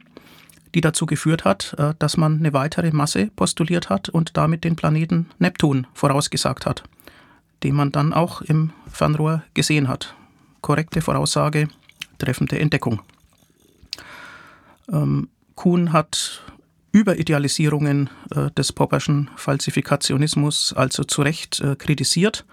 die 0.75 0.81
dazu 0.81 1.07
geführt 1.07 1.45
hat, 1.45 1.77
äh, 1.79 1.95
dass 2.01 2.17
man 2.17 2.41
eine 2.41 2.53
weitere 2.53 2.91
Masse 2.91 3.29
postuliert 3.37 3.91
hat 3.91 4.09
und 4.09 4.37
damit 4.37 4.65
den 4.65 4.75
Planeten 4.75 5.29
Neptun 5.39 5.87
vorausgesagt 5.95 6.67
hat, 6.67 6.83
den 7.63 7.77
man 7.77 7.93
dann 7.93 8.13
auch 8.13 8.43
im 8.43 8.73
Fernrohr 8.91 9.45
gesehen 9.55 9.87
hat. 9.87 10.17
Korrekte 10.63 11.01
Voraussage, 11.01 11.69
treffende 12.19 12.59
Entdeckung. 12.59 13.03
Ähm, 14.93 15.29
Kuhn 15.55 15.93
hat 15.93 16.43
Überidealisierungen 16.93 18.11
äh, 18.35 18.51
des 18.51 18.73
Popperschen 18.73 19.31
Falsifikationismus 19.37 20.75
also 20.75 21.05
zu 21.05 21.23
Recht 21.23 21.61
äh, 21.61 21.75
kritisiert. 21.77 22.45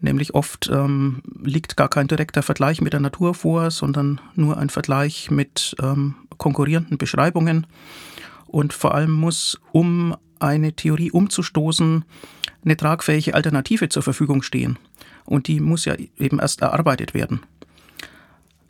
Nämlich 0.00 0.34
oft 0.34 0.70
ähm, 0.72 1.22
liegt 1.42 1.76
gar 1.76 1.88
kein 1.88 2.06
direkter 2.06 2.44
Vergleich 2.44 2.80
mit 2.80 2.92
der 2.92 3.00
Natur 3.00 3.34
vor, 3.34 3.72
sondern 3.72 4.20
nur 4.36 4.56
ein 4.56 4.70
Vergleich 4.70 5.30
mit 5.30 5.74
ähm, 5.82 6.14
konkurrierenden 6.36 6.98
Beschreibungen. 6.98 7.66
Und 8.46 8.72
vor 8.72 8.94
allem 8.94 9.10
muss, 9.10 9.60
um 9.72 10.16
eine 10.38 10.72
Theorie 10.72 11.10
umzustoßen, 11.10 12.04
eine 12.64 12.76
tragfähige 12.76 13.34
Alternative 13.34 13.88
zur 13.88 14.04
Verfügung 14.04 14.42
stehen. 14.42 14.78
Und 15.24 15.48
die 15.48 15.58
muss 15.58 15.84
ja 15.84 15.96
eben 16.16 16.38
erst 16.38 16.62
erarbeitet 16.62 17.12
werden. 17.12 17.40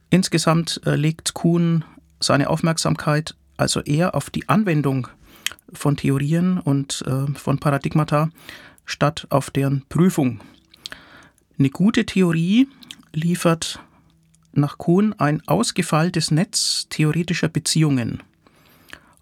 Insgesamt 0.08 0.80
äh, 0.86 0.94
legt 0.96 1.34
Kuhn 1.34 1.84
seine 2.20 2.50
Aufmerksamkeit 2.50 3.34
also 3.56 3.80
eher 3.80 4.14
auf 4.14 4.30
die 4.30 4.48
Anwendung 4.48 5.08
von 5.72 5.96
Theorien 5.96 6.58
und 6.58 7.04
äh, 7.06 7.32
von 7.34 7.58
Paradigmata 7.58 8.30
statt 8.84 9.26
auf 9.30 9.50
deren 9.50 9.84
Prüfung. 9.88 10.40
Eine 11.58 11.70
gute 11.70 12.06
Theorie 12.06 12.68
liefert 13.12 13.80
nach 14.52 14.78
Kuhn 14.78 15.14
ein 15.18 15.42
ausgefeiltes 15.46 16.30
Netz 16.30 16.86
theoretischer 16.88 17.48
Beziehungen. 17.48 18.22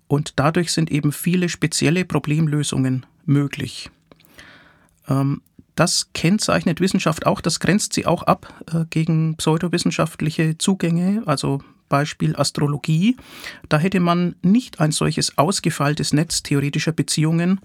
Und 0.06 0.34
dadurch 0.36 0.72
sind 0.72 0.90
eben 0.90 1.12
viele 1.12 1.48
spezielle 1.48 2.04
Problemlösungen 2.04 3.06
möglich. 3.24 3.90
Ähm, 5.08 5.42
das 5.74 6.10
kennzeichnet 6.14 6.80
Wissenschaft 6.80 7.26
auch, 7.26 7.40
das 7.40 7.60
grenzt 7.60 7.92
sie 7.92 8.06
auch 8.06 8.22
ab 8.22 8.54
äh, 8.72 8.84
gegen 8.88 9.36
pseudowissenschaftliche 9.36 10.58
Zugänge, 10.58 11.22
also 11.26 11.60
Beispiel 11.88 12.36
Astrologie, 12.36 13.16
da 13.68 13.78
hätte 13.78 14.00
man 14.00 14.36
nicht 14.42 14.80
ein 14.80 14.92
solches 14.92 15.38
ausgefeiltes 15.38 16.12
Netz 16.12 16.42
theoretischer 16.42 16.92
Beziehungen, 16.92 17.60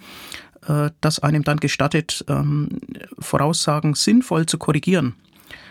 äh, 0.68 0.92
das 1.02 1.20
einem 1.20 1.44
dann 1.44 1.58
gestattet, 1.58 2.24
ähm, 2.28 2.80
Voraussagen 3.20 3.94
sinnvoll 3.96 4.46
zu 4.46 4.58
korrigieren. 4.58 5.16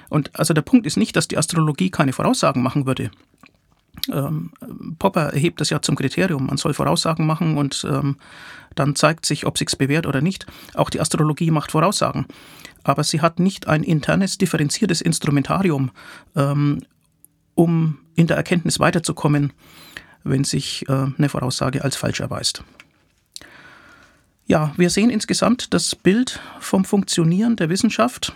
Und 0.09 0.37
also 0.39 0.55
der 0.55 0.63
Punkt 0.63 0.87
ist 0.87 0.97
nicht, 0.97 1.17
dass 1.17 1.29
die 1.29 1.39
Astrologie 1.39 1.91
keine 1.91 2.13
Voraussagen 2.13 2.63
machen 2.63 2.87
würde. 2.87 3.11
Ähm, 4.13 4.53
Popper 4.99 5.33
erhebt 5.33 5.61
das 5.61 5.71
ja 5.71 5.83
zum 5.83 5.97
Kriterium. 5.97 6.47
Man 6.47 6.57
soll 6.57 6.75
Voraussagen 6.75 7.27
machen 7.27 7.57
und 7.57 7.87
ähm, 7.89 8.17
dann 8.75 8.97
zeigt 8.97 9.27
sich, 9.27 9.47
ob 9.47 9.59
sich's 9.59 9.77
bewährt 9.77 10.07
oder 10.07 10.21
nicht. 10.21 10.47
Auch 10.75 10.91
die 10.91 11.01
Astrologie 11.01 11.51
macht 11.51 11.73
Voraussagen. 11.73 12.27
Aber 12.83 13.05
sie 13.05 13.21
hat 13.21 13.39
nicht 13.39 13.69
ein 13.69 13.83
internes, 13.83 14.39
differenziertes 14.39 15.01
Instrumentarium, 15.01 15.91
ähm, 16.35 16.83
um 17.55 17.99
in 18.14 18.27
der 18.27 18.37
Erkenntnis 18.37 18.79
weiterzukommen, 18.79 19.53
wenn 20.25 20.44
sich 20.44 20.88
äh, 20.88 21.07
eine 21.16 21.29
Voraussage 21.29 21.83
als 21.85 21.96
falsch 21.96 22.20
erweist. 22.20 22.62
Ja, 24.46 24.73
wir 24.77 24.90
sehen 24.90 25.11
insgesamt 25.11 25.73
das 25.75 25.94
Bild 25.94 26.40
vom 26.59 26.85
Funktionieren 26.85 27.57
der 27.57 27.68
Wissenschaft. 27.68 28.35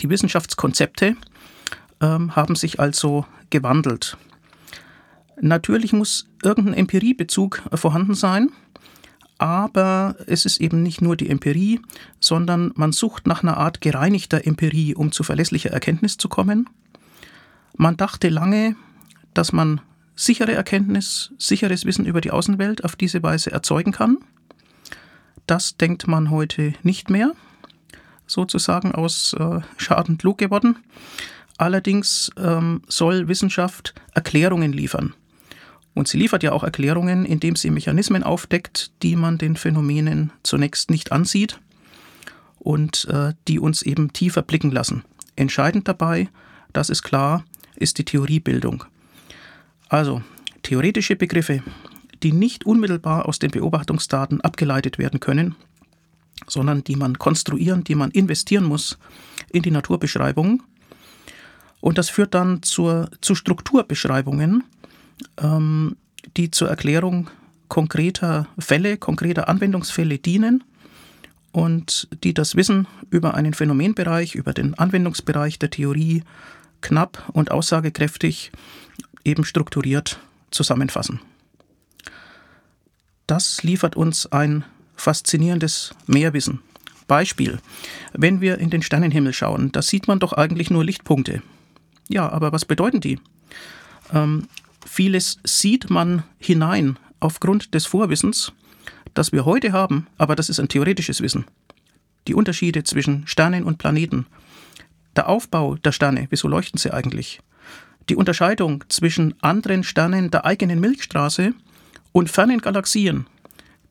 Die 0.00 0.08
Wissenschaftskonzepte 0.08 1.16
ähm, 2.00 2.34
haben 2.34 2.56
sich 2.56 2.80
also 2.80 3.26
gewandelt. 3.50 4.16
Natürlich 5.40 5.92
muss 5.92 6.28
irgendein 6.42 6.74
Empiriebezug 6.74 7.62
vorhanden 7.74 8.14
sein, 8.14 8.50
aber 9.38 10.16
es 10.26 10.46
ist 10.46 10.60
eben 10.60 10.82
nicht 10.82 11.02
nur 11.02 11.16
die 11.16 11.28
Empirie, 11.28 11.80
sondern 12.20 12.72
man 12.74 12.92
sucht 12.92 13.26
nach 13.26 13.42
einer 13.42 13.58
Art 13.58 13.80
gereinigter 13.82 14.46
Empirie, 14.46 14.94
um 14.94 15.12
zu 15.12 15.22
verlässlicher 15.22 15.70
Erkenntnis 15.70 16.16
zu 16.16 16.28
kommen. 16.28 16.70
Man 17.76 17.96
dachte 17.96 18.30
lange, 18.30 18.74
dass 19.34 19.52
man 19.52 19.80
sichere 20.14 20.54
Erkenntnis, 20.54 21.32
sicheres 21.38 21.84
Wissen 21.84 22.06
über 22.06 22.22
die 22.22 22.30
Außenwelt 22.30 22.84
auf 22.84 22.96
diese 22.96 23.22
Weise 23.22 23.52
erzeugen 23.52 23.92
kann. 23.92 24.18
Das 25.46 25.76
denkt 25.76 26.08
man 26.08 26.30
heute 26.30 26.72
nicht 26.82 27.10
mehr, 27.10 27.32
sozusagen 28.26 28.92
aus 28.92 29.34
äh, 29.34 29.60
Schaden 29.76 30.16
klug 30.16 30.38
geworden. 30.38 30.78
Allerdings 31.58 32.30
ähm, 32.38 32.82
soll 32.88 33.28
Wissenschaft 33.28 33.94
Erklärungen 34.14 34.72
liefern. 34.72 35.14
Und 35.94 36.08
sie 36.08 36.18
liefert 36.18 36.42
ja 36.42 36.52
auch 36.52 36.64
Erklärungen, 36.64 37.24
indem 37.24 37.56
sie 37.56 37.70
Mechanismen 37.70 38.22
aufdeckt, 38.22 38.90
die 39.02 39.16
man 39.16 39.38
den 39.38 39.56
Phänomenen 39.56 40.32
zunächst 40.42 40.90
nicht 40.90 41.12
ansieht 41.12 41.58
und 42.58 43.06
äh, 43.10 43.34
die 43.48 43.58
uns 43.58 43.82
eben 43.82 44.12
tiefer 44.12 44.42
blicken 44.42 44.70
lassen. 44.70 45.04
Entscheidend 45.36 45.88
dabei, 45.88 46.28
das 46.72 46.90
ist 46.90 47.02
klar, 47.02 47.44
ist 47.76 47.98
die 47.98 48.04
Theoriebildung. 48.04 48.84
Also 49.88 50.22
theoretische 50.62 51.16
Begriffe, 51.16 51.62
die 52.22 52.32
nicht 52.32 52.66
unmittelbar 52.66 53.26
aus 53.26 53.38
den 53.38 53.50
Beobachtungsdaten 53.50 54.40
abgeleitet 54.40 54.98
werden 54.98 55.20
können, 55.20 55.54
sondern 56.46 56.84
die 56.84 56.96
man 56.96 57.18
konstruieren, 57.18 57.84
die 57.84 57.94
man 57.94 58.10
investieren 58.10 58.64
muss 58.64 58.98
in 59.52 59.62
die 59.62 59.70
Naturbeschreibung. 59.70 60.62
Und 61.80 61.98
das 61.98 62.10
führt 62.10 62.34
dann 62.34 62.62
zur, 62.62 63.10
zu 63.20 63.34
Strukturbeschreibungen, 63.34 64.64
ähm, 65.38 65.96
die 66.36 66.50
zur 66.50 66.68
Erklärung 66.68 67.30
konkreter 67.68 68.48
Fälle, 68.58 68.96
konkreter 68.96 69.48
Anwendungsfälle 69.48 70.18
dienen 70.18 70.64
und 71.52 72.08
die 72.22 72.34
das 72.34 72.56
Wissen 72.56 72.86
über 73.10 73.34
einen 73.34 73.54
Phänomenbereich, 73.54 74.34
über 74.34 74.52
den 74.52 74.74
Anwendungsbereich 74.74 75.58
der 75.58 75.70
Theorie 75.70 76.22
knapp 76.80 77.28
und 77.32 77.50
aussagekräftig 77.50 78.52
eben 79.24 79.44
strukturiert 79.44 80.18
zusammenfassen. 80.50 81.20
Das 83.26 83.62
liefert 83.62 83.96
uns 83.96 84.30
ein 84.30 84.64
faszinierendes 84.94 85.94
Mehrwissen. 86.06 86.60
Beispiel, 87.08 87.58
wenn 88.12 88.40
wir 88.40 88.58
in 88.58 88.70
den 88.70 88.82
Sternenhimmel 88.82 89.32
schauen, 89.32 89.72
da 89.72 89.82
sieht 89.82 90.08
man 90.08 90.18
doch 90.18 90.32
eigentlich 90.32 90.70
nur 90.70 90.84
Lichtpunkte. 90.84 91.42
Ja, 92.08 92.28
aber 92.30 92.52
was 92.52 92.64
bedeuten 92.64 93.00
die? 93.00 93.18
Ähm, 94.12 94.48
vieles 94.84 95.38
sieht 95.44 95.90
man 95.90 96.22
hinein 96.38 96.98
aufgrund 97.20 97.74
des 97.74 97.86
Vorwissens, 97.86 98.52
das 99.14 99.32
wir 99.32 99.44
heute 99.44 99.72
haben, 99.72 100.06
aber 100.18 100.36
das 100.36 100.48
ist 100.48 100.60
ein 100.60 100.68
theoretisches 100.68 101.20
Wissen. 101.20 101.46
Die 102.28 102.34
Unterschiede 102.34 102.84
zwischen 102.84 103.26
Sternen 103.26 103.64
und 103.64 103.78
Planeten, 103.78 104.26
der 105.16 105.28
Aufbau 105.28 105.76
der 105.76 105.92
Sterne, 105.92 106.26
wieso 106.30 106.48
leuchten 106.48 106.78
sie 106.78 106.92
eigentlich? 106.92 107.40
Die 108.08 108.16
Unterscheidung 108.16 108.84
zwischen 108.88 109.34
anderen 109.42 109.82
Sternen 109.82 110.30
der 110.30 110.44
eigenen 110.44 110.80
Milchstraße 110.80 111.52
und 112.12 112.30
fernen 112.30 112.60
Galaxien, 112.60 113.26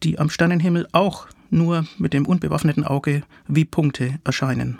die 0.03 0.19
am 0.19 0.29
Sternenhimmel 0.29 0.87
auch 0.91 1.27
nur 1.49 1.85
mit 1.97 2.13
dem 2.13 2.25
unbewaffneten 2.25 2.83
Auge 2.83 3.23
wie 3.47 3.65
Punkte 3.65 4.19
erscheinen. 4.23 4.79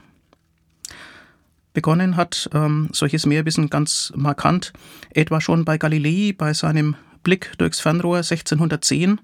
Begonnen 1.73 2.15
hat 2.15 2.49
ähm, 2.53 2.89
solches 2.93 3.25
Mehrwissen 3.25 3.69
ganz 3.69 4.13
markant, 4.15 4.71
etwa 5.10 5.41
schon 5.41 5.65
bei 5.65 5.77
Galilei 5.77 6.34
bei 6.36 6.53
seinem 6.53 6.95
Blick 7.23 7.51
durchs 7.58 7.81
Fernrohr 7.81 8.17
1610, 8.17 9.19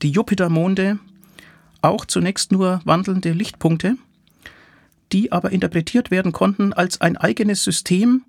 die 0.00 0.10
Jupitermonde, 0.10 1.00
auch 1.82 2.04
zunächst 2.04 2.52
nur 2.52 2.80
wandelnde 2.84 3.32
Lichtpunkte, 3.32 3.96
die 5.12 5.32
aber 5.32 5.52
interpretiert 5.52 6.10
werden 6.10 6.32
konnten 6.32 6.72
als 6.72 7.00
ein 7.00 7.16
eigenes 7.16 7.64
System, 7.64 8.22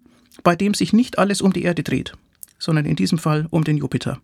bei 0.43 0.55
dem 0.55 0.73
sich 0.73 0.93
nicht 0.93 1.19
alles 1.19 1.41
um 1.41 1.53
die 1.53 1.63
Erde 1.63 1.83
dreht, 1.83 2.13
sondern 2.57 2.85
in 2.85 2.95
diesem 2.95 3.17
Fall 3.17 3.47
um 3.49 3.63
den 3.63 3.77
Jupiter. 3.77 4.19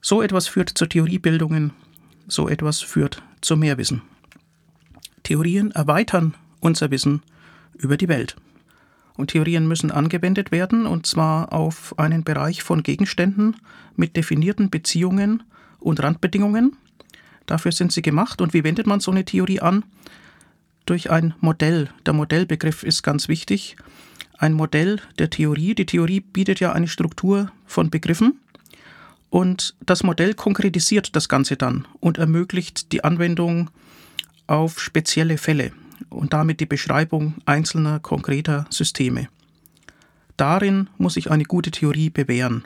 So 0.00 0.20
etwas 0.20 0.48
führt 0.48 0.70
zu 0.70 0.86
Theoriebildungen, 0.86 1.72
so 2.26 2.48
etwas 2.48 2.80
führt 2.80 3.22
zu 3.40 3.56
Mehrwissen. 3.56 4.02
Theorien 5.22 5.70
erweitern 5.70 6.34
unser 6.60 6.90
Wissen 6.90 7.22
über 7.78 7.96
die 7.96 8.08
Welt. 8.08 8.36
Und 9.14 9.28
Theorien 9.28 9.68
müssen 9.68 9.90
angewendet 9.90 10.52
werden, 10.52 10.86
und 10.86 11.06
zwar 11.06 11.52
auf 11.52 11.98
einen 11.98 12.24
Bereich 12.24 12.62
von 12.62 12.82
Gegenständen 12.82 13.56
mit 13.94 14.16
definierten 14.16 14.70
Beziehungen 14.70 15.42
und 15.78 16.02
Randbedingungen. 16.02 16.76
Dafür 17.46 17.72
sind 17.72 17.92
sie 17.92 18.02
gemacht. 18.02 18.40
Und 18.40 18.54
wie 18.54 18.64
wendet 18.64 18.86
man 18.86 19.00
so 19.00 19.10
eine 19.10 19.24
Theorie 19.24 19.60
an? 19.60 19.84
Durch 20.86 21.10
ein 21.10 21.34
Modell. 21.40 21.90
Der 22.06 22.12
Modellbegriff 22.12 22.82
ist 22.82 23.02
ganz 23.02 23.28
wichtig. 23.28 23.76
Ein 24.38 24.52
Modell 24.52 25.00
der 25.18 25.30
Theorie. 25.30 25.74
Die 25.74 25.86
Theorie 25.86 26.20
bietet 26.20 26.60
ja 26.60 26.72
eine 26.72 26.88
Struktur 26.88 27.52
von 27.66 27.90
Begriffen 27.90 28.40
und 29.32 29.74
das 29.86 30.02
Modell 30.02 30.34
konkretisiert 30.34 31.16
das 31.16 31.26
Ganze 31.26 31.56
dann 31.56 31.86
und 32.00 32.18
ermöglicht 32.18 32.92
die 32.92 33.02
Anwendung 33.02 33.70
auf 34.46 34.78
spezielle 34.78 35.38
Fälle 35.38 35.72
und 36.10 36.34
damit 36.34 36.60
die 36.60 36.66
Beschreibung 36.66 37.34
einzelner 37.46 37.98
konkreter 37.98 38.66
Systeme. 38.68 39.28
Darin 40.36 40.90
muss 40.98 41.14
sich 41.14 41.30
eine 41.30 41.44
gute 41.44 41.70
Theorie 41.70 42.10
bewähren. 42.10 42.64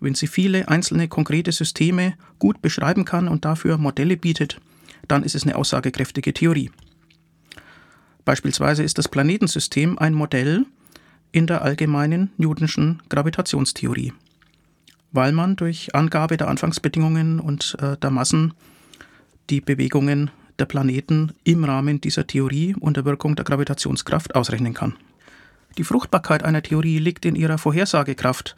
Wenn 0.00 0.14
sie 0.14 0.28
viele 0.28 0.68
einzelne 0.68 1.08
konkrete 1.08 1.52
Systeme 1.52 2.14
gut 2.38 2.62
beschreiben 2.62 3.04
kann 3.04 3.28
und 3.28 3.44
dafür 3.44 3.76
Modelle 3.76 4.16
bietet, 4.16 4.60
dann 5.08 5.22
ist 5.22 5.34
es 5.34 5.42
eine 5.42 5.56
aussagekräftige 5.56 6.32
Theorie. 6.32 6.70
Beispielsweise 8.24 8.82
ist 8.82 8.98
das 8.98 9.08
Planetensystem 9.08 9.98
ein 9.98 10.14
Modell 10.14 10.66
in 11.32 11.46
der 11.46 11.62
allgemeinen 11.62 12.30
Newtonschen 12.36 13.02
Gravitationstheorie 13.08 14.12
weil 15.12 15.32
man 15.32 15.56
durch 15.56 15.94
Angabe 15.94 16.36
der 16.36 16.48
Anfangsbedingungen 16.48 17.38
und 17.38 17.76
äh, 17.80 17.96
der 17.98 18.10
Massen 18.10 18.54
die 19.50 19.60
Bewegungen 19.60 20.30
der 20.58 20.64
Planeten 20.66 21.32
im 21.44 21.64
Rahmen 21.64 22.00
dieser 22.00 22.26
Theorie 22.26 22.74
unter 22.78 23.04
Wirkung 23.04 23.36
der 23.36 23.44
Gravitationskraft 23.44 24.34
ausrechnen 24.34 24.74
kann. 24.74 24.94
Die 25.78 25.84
Fruchtbarkeit 25.84 26.42
einer 26.42 26.62
Theorie 26.62 26.98
liegt 26.98 27.24
in 27.24 27.34
ihrer 27.34 27.58
Vorhersagekraft, 27.58 28.54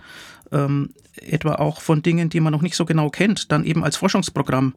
ähm, 0.50 0.90
etwa 1.16 1.56
auch 1.56 1.80
von 1.80 2.02
Dingen, 2.02 2.28
die 2.28 2.40
man 2.40 2.52
noch 2.52 2.62
nicht 2.62 2.74
so 2.74 2.84
genau 2.84 3.08
kennt, 3.10 3.52
dann 3.52 3.64
eben 3.64 3.84
als 3.84 3.96
Forschungsprogramm, 3.96 4.74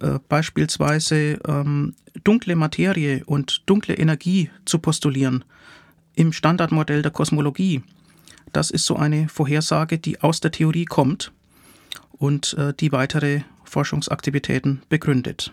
äh, 0.00 0.18
beispielsweise 0.28 1.38
ähm, 1.46 1.94
dunkle 2.24 2.56
Materie 2.56 3.22
und 3.26 3.62
dunkle 3.66 3.94
Energie 3.94 4.50
zu 4.64 4.78
postulieren 4.78 5.44
im 6.14 6.32
Standardmodell 6.32 7.02
der 7.02 7.12
Kosmologie 7.12 7.82
das 8.52 8.70
ist 8.70 8.86
so 8.86 8.96
eine 8.96 9.28
Vorhersage, 9.28 9.98
die 9.98 10.20
aus 10.20 10.40
der 10.40 10.50
Theorie 10.50 10.84
kommt 10.84 11.32
und 12.12 12.54
äh, 12.54 12.72
die 12.74 12.92
weitere 12.92 13.42
Forschungsaktivitäten 13.64 14.82
begründet. 14.88 15.52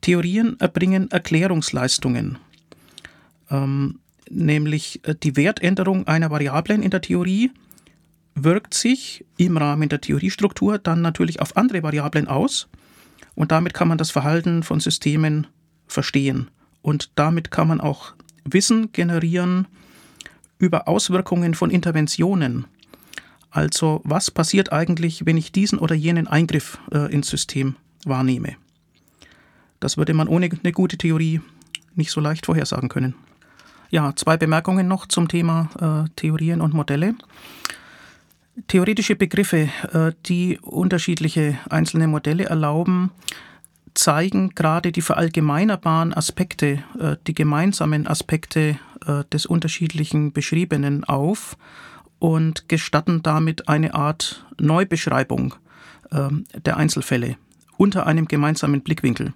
Theorien 0.00 0.58
erbringen 0.60 1.10
Erklärungsleistungen, 1.10 2.38
ähm, 3.50 3.98
nämlich 4.28 5.00
äh, 5.04 5.14
die 5.14 5.36
Wertänderung 5.36 6.06
einer 6.06 6.30
Variablen 6.30 6.82
in 6.82 6.90
der 6.90 7.00
Theorie 7.00 7.50
wirkt 8.36 8.74
sich 8.74 9.24
im 9.38 9.56
Rahmen 9.56 9.88
der 9.88 10.00
Theoriestruktur 10.00 10.78
dann 10.78 11.02
natürlich 11.02 11.40
auf 11.40 11.56
andere 11.56 11.82
Variablen 11.82 12.28
aus 12.28 12.68
und 13.34 13.50
damit 13.50 13.74
kann 13.74 13.88
man 13.88 13.98
das 13.98 14.10
Verhalten 14.10 14.62
von 14.62 14.78
Systemen 14.78 15.48
verstehen 15.88 16.48
und 16.82 17.10
damit 17.16 17.50
kann 17.50 17.66
man 17.66 17.80
auch 17.80 18.14
Wissen 18.44 18.92
generieren, 18.92 19.66
über 20.58 20.86
Auswirkungen 20.86 21.54
von 21.54 21.70
Interventionen. 21.70 22.66
Also 23.50 24.00
was 24.04 24.30
passiert 24.30 24.72
eigentlich, 24.72 25.26
wenn 25.26 25.36
ich 25.36 25.52
diesen 25.52 25.78
oder 25.78 25.94
jenen 25.94 26.28
Eingriff 26.28 26.78
äh, 26.92 27.12
ins 27.12 27.28
System 27.28 27.76
wahrnehme? 28.04 28.56
Das 29.80 29.96
würde 29.96 30.14
man 30.14 30.28
ohne 30.28 30.48
eine 30.48 30.72
gute 30.72 30.96
Theorie 30.96 31.40
nicht 31.94 32.10
so 32.10 32.20
leicht 32.20 32.46
vorhersagen 32.46 32.88
können. 32.88 33.14
Ja, 33.90 34.14
zwei 34.16 34.36
Bemerkungen 34.36 34.88
noch 34.88 35.06
zum 35.06 35.28
Thema 35.28 36.06
äh, 36.06 36.10
Theorien 36.16 36.60
und 36.60 36.74
Modelle. 36.74 37.14
Theoretische 38.68 39.16
Begriffe, 39.16 39.68
äh, 39.92 40.12
die 40.24 40.58
unterschiedliche 40.62 41.58
einzelne 41.68 42.08
Modelle 42.08 42.44
erlauben, 42.44 43.10
zeigen 43.92 44.54
gerade 44.54 44.92
die 44.92 45.02
verallgemeinerbaren 45.02 46.14
Aspekte, 46.14 46.82
äh, 46.98 47.16
die 47.26 47.34
gemeinsamen 47.34 48.06
Aspekte 48.06 48.78
äh, 49.06 49.24
des 49.32 49.46
unterschiedlichen 49.46 50.32
Beschriebenen 50.32 51.04
auf 51.04 51.56
und 52.18 52.68
gestatten 52.68 53.22
damit 53.22 53.68
eine 53.68 53.94
Art 53.94 54.46
Neubeschreibung 54.58 55.54
ähm, 56.10 56.44
der 56.64 56.78
Einzelfälle 56.78 57.36
unter 57.76 58.06
einem 58.06 58.26
gemeinsamen 58.26 58.80
Blickwinkel. 58.80 59.34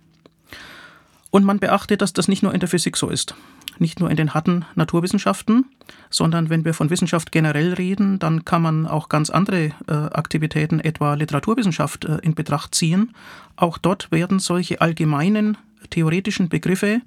Und 1.30 1.44
man 1.44 1.60
beachtet, 1.60 2.02
dass 2.02 2.12
das 2.12 2.28
nicht 2.28 2.42
nur 2.42 2.52
in 2.52 2.60
der 2.60 2.68
Physik 2.68 2.96
so 2.96 3.08
ist, 3.08 3.34
nicht 3.78 4.00
nur 4.00 4.10
in 4.10 4.16
den 4.16 4.34
harten 4.34 4.64
Naturwissenschaften, 4.74 5.66
sondern 6.10 6.50
wenn 6.50 6.64
wir 6.64 6.74
von 6.74 6.90
Wissenschaft 6.90 7.30
generell 7.30 7.72
reden, 7.72 8.18
dann 8.18 8.44
kann 8.44 8.62
man 8.62 8.86
auch 8.86 9.08
ganz 9.08 9.30
andere 9.30 9.70
äh, 9.86 9.92
Aktivitäten, 9.92 10.80
etwa 10.80 11.14
Literaturwissenschaft, 11.14 12.04
äh, 12.04 12.18
in 12.22 12.34
Betracht 12.34 12.74
ziehen. 12.74 13.14
Auch 13.56 13.78
dort 13.78 14.10
werden 14.10 14.40
solche 14.40 14.80
allgemeinen 14.80 15.56
theoretischen 15.90 16.48
Begriffe 16.48 17.00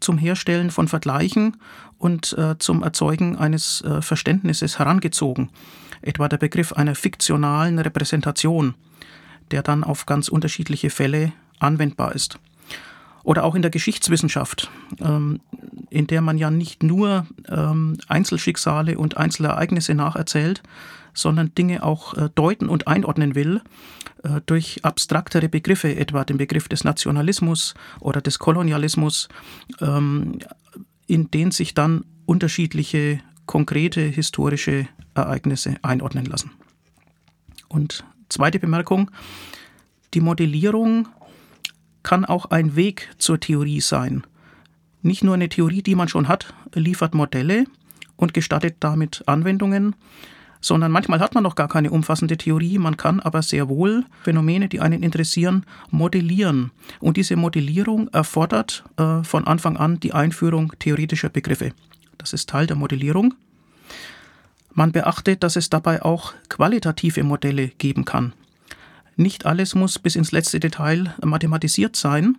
zum 0.00 0.16
Herstellen 0.16 0.70
von 0.70 0.88
Vergleichen 0.88 1.56
und 1.98 2.36
äh, 2.38 2.56
zum 2.58 2.82
Erzeugen 2.82 3.36
eines 3.36 3.82
äh, 3.82 4.00
Verständnisses 4.00 4.78
herangezogen. 4.78 5.50
Etwa 6.02 6.28
der 6.28 6.38
Begriff 6.38 6.72
einer 6.72 6.94
fiktionalen 6.94 7.78
Repräsentation, 7.78 8.74
der 9.50 9.62
dann 9.62 9.82
auf 9.82 10.06
ganz 10.06 10.28
unterschiedliche 10.28 10.90
Fälle 10.90 11.32
anwendbar 11.58 12.14
ist. 12.14 12.38
Oder 13.26 13.42
auch 13.42 13.56
in 13.56 13.62
der 13.62 13.72
Geschichtswissenschaft, 13.72 14.70
ähm, 15.00 15.40
in 15.90 16.06
der 16.06 16.20
man 16.20 16.38
ja 16.38 16.48
nicht 16.48 16.84
nur 16.84 17.26
ähm, 17.48 17.98
Einzelschicksale 18.06 18.96
und 18.96 19.16
Einzelereignisse 19.16 19.94
nacherzählt, 19.94 20.62
sondern 21.12 21.52
Dinge 21.52 21.82
auch 21.82 22.14
äh, 22.14 22.30
deuten 22.36 22.68
und 22.68 22.86
einordnen 22.86 23.34
will 23.34 23.62
äh, 24.22 24.42
durch 24.46 24.84
abstraktere 24.84 25.48
Begriffe, 25.48 25.96
etwa 25.96 26.22
den 26.22 26.38
Begriff 26.38 26.68
des 26.68 26.84
Nationalismus 26.84 27.74
oder 27.98 28.20
des 28.20 28.38
Kolonialismus, 28.38 29.28
ähm, 29.80 30.38
in 31.08 31.28
den 31.32 31.50
sich 31.50 31.74
dann 31.74 32.04
unterschiedliche 32.26 33.18
konkrete 33.44 34.02
historische 34.02 34.86
Ereignisse 35.14 35.74
einordnen 35.82 36.26
lassen. 36.26 36.52
Und 37.66 38.04
zweite 38.28 38.60
Bemerkung, 38.60 39.10
die 40.14 40.20
Modellierung 40.20 41.08
kann 42.06 42.24
auch 42.24 42.46
ein 42.46 42.76
Weg 42.76 43.10
zur 43.18 43.40
Theorie 43.40 43.80
sein. 43.80 44.22
Nicht 45.02 45.24
nur 45.24 45.34
eine 45.34 45.48
Theorie, 45.48 45.82
die 45.82 45.96
man 45.96 46.06
schon 46.06 46.28
hat, 46.28 46.54
liefert 46.72 47.16
Modelle 47.16 47.64
und 48.14 48.32
gestattet 48.32 48.76
damit 48.78 49.24
Anwendungen, 49.26 49.96
sondern 50.60 50.92
manchmal 50.92 51.18
hat 51.18 51.34
man 51.34 51.42
noch 51.42 51.56
gar 51.56 51.66
keine 51.66 51.90
umfassende 51.90 52.36
Theorie, 52.36 52.78
man 52.78 52.96
kann 52.96 53.18
aber 53.18 53.42
sehr 53.42 53.68
wohl 53.68 54.04
Phänomene, 54.22 54.68
die 54.68 54.78
einen 54.78 55.02
interessieren, 55.02 55.66
modellieren. 55.90 56.70
Und 57.00 57.16
diese 57.16 57.34
Modellierung 57.34 58.06
erfordert 58.12 58.84
äh, 58.98 59.24
von 59.24 59.44
Anfang 59.44 59.76
an 59.76 59.98
die 59.98 60.12
Einführung 60.12 60.74
theoretischer 60.78 61.28
Begriffe. 61.28 61.72
Das 62.18 62.32
ist 62.32 62.48
Teil 62.48 62.68
der 62.68 62.76
Modellierung. 62.76 63.34
Man 64.74 64.92
beachtet, 64.92 65.42
dass 65.42 65.56
es 65.56 65.70
dabei 65.70 66.02
auch 66.02 66.34
qualitative 66.48 67.24
Modelle 67.24 67.66
geben 67.66 68.04
kann. 68.04 68.32
Nicht 69.16 69.46
alles 69.46 69.74
muss 69.74 69.98
bis 69.98 70.14
ins 70.14 70.32
letzte 70.32 70.60
Detail 70.60 71.14
mathematisiert 71.24 71.96
sein. 71.96 72.38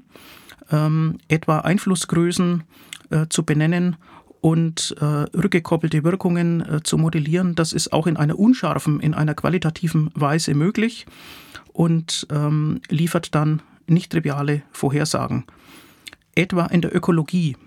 Ähm, 0.72 1.18
etwa 1.28 1.60
Einflussgrößen 1.60 2.64
äh, 3.10 3.26
zu 3.30 3.44
benennen 3.44 3.96
und 4.42 4.96
äh, 5.00 5.06
rückgekoppelte 5.06 6.04
Wirkungen 6.04 6.62
äh, 6.62 6.84
zu 6.84 6.98
modellieren, 6.98 7.56
das 7.56 7.74
ist 7.74 7.92
auch 7.94 8.08
in 8.08 8.18
einer 8.18 8.38
unscharfen, 8.38 9.00
in 9.00 9.14
einer 9.14 9.34
qualitativen 9.34 10.12
Weise 10.14 10.54
möglich 10.54 11.06
und 11.74 12.28
ähm, 12.32 12.82
liefert 12.90 13.34
dann 13.34 13.62
nicht 13.88 14.12
triviale 14.12 14.62
Vorhersagen. 14.72 15.46
Etwa 16.36 16.66
in 16.68 16.82
der 16.82 16.96
Ökologie, 16.96 17.58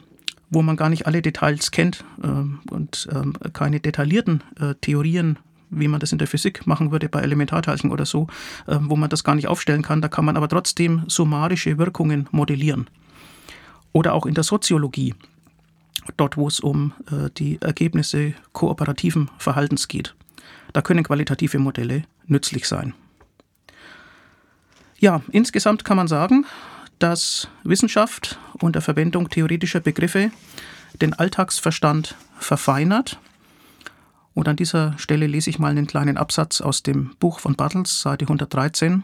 wo 0.51 0.63
man 0.63 0.77
gar 0.77 0.91
nicht 0.91 1.07
alle 1.07 1.23
Details 1.23 1.71
kennt 1.71 2.05
äh, 2.23 2.27
und 2.73 3.09
ähm, 3.13 3.35
keine 3.53 3.81
detaillierten 3.81 4.45
äh, 4.61 4.75
Theorien 4.81 5.39
wie 5.71 5.89
man 5.89 6.01
das 6.01 6.13
in 6.13 6.19
der 6.19 6.29
Physik 6.29 6.67
machen 6.67 6.91
würde 6.91 7.09
bei 7.09 7.21
Elementarteilchen 7.21 7.91
oder 7.91 8.07
so, 8.07 8.27
äh, 8.67 8.77
wo 8.81 8.97
man 8.97 9.11
das 9.11 9.25
gar 9.25 9.35
nicht 9.35 9.49
aufstellen 9.49 9.83
kann. 9.83 10.03
Da 10.03 10.09
kann 10.09 10.25
man 10.25 10.37
aber 10.37 10.49
trotzdem 10.49 11.05
summarische 11.07 11.79
Wirkungen 11.79 12.29
modellieren. 12.31 12.89
Oder 13.93 14.15
auch 14.15 14.27
in 14.27 14.35
der 14.35 14.45
Soziologie, 14.45 15.15
dort 16.17 16.37
wo 16.37 16.49
es 16.49 16.61
um 16.61 16.93
äh, 17.11 17.31
die 17.37 17.61
Ergebnisse 17.61 18.35
kooperativen 18.53 19.31
Verhaltens 19.39 19.89
geht. 19.89 20.15
Da 20.73 20.83
können 20.83 21.05
qualitative 21.05 21.59
Modelle 21.59 22.05
nützlich 22.27 22.69
sein. 22.69 22.95
Ja, 24.99 25.23
insgesamt 25.33 25.85
kann 25.85 25.97
man 25.97 26.09
sagen, 26.09 26.45
dass 26.99 27.49
Wissenschaft 27.65 28.39
unter 28.61 28.83
Verwendung 28.83 29.31
theoretischer 29.31 29.81
Begriffe 29.81 30.31
den 31.01 31.15
Alltagsverstand 31.15 32.15
verfeinert. 32.39 33.19
Und 34.35 34.49
an 34.49 34.57
dieser 34.57 34.97
Stelle 34.99 35.27
lese 35.27 35.51
ich 35.51 35.59
mal 35.59 35.71
einen 35.71 35.87
kleinen 35.87 36.17
Absatz 36.17 36.61
aus 36.61 36.83
dem 36.83 37.15
Buch 37.19 37.41
von 37.41 37.57
Bartels, 37.57 38.03
Seite 38.03 38.25
113. 38.25 39.03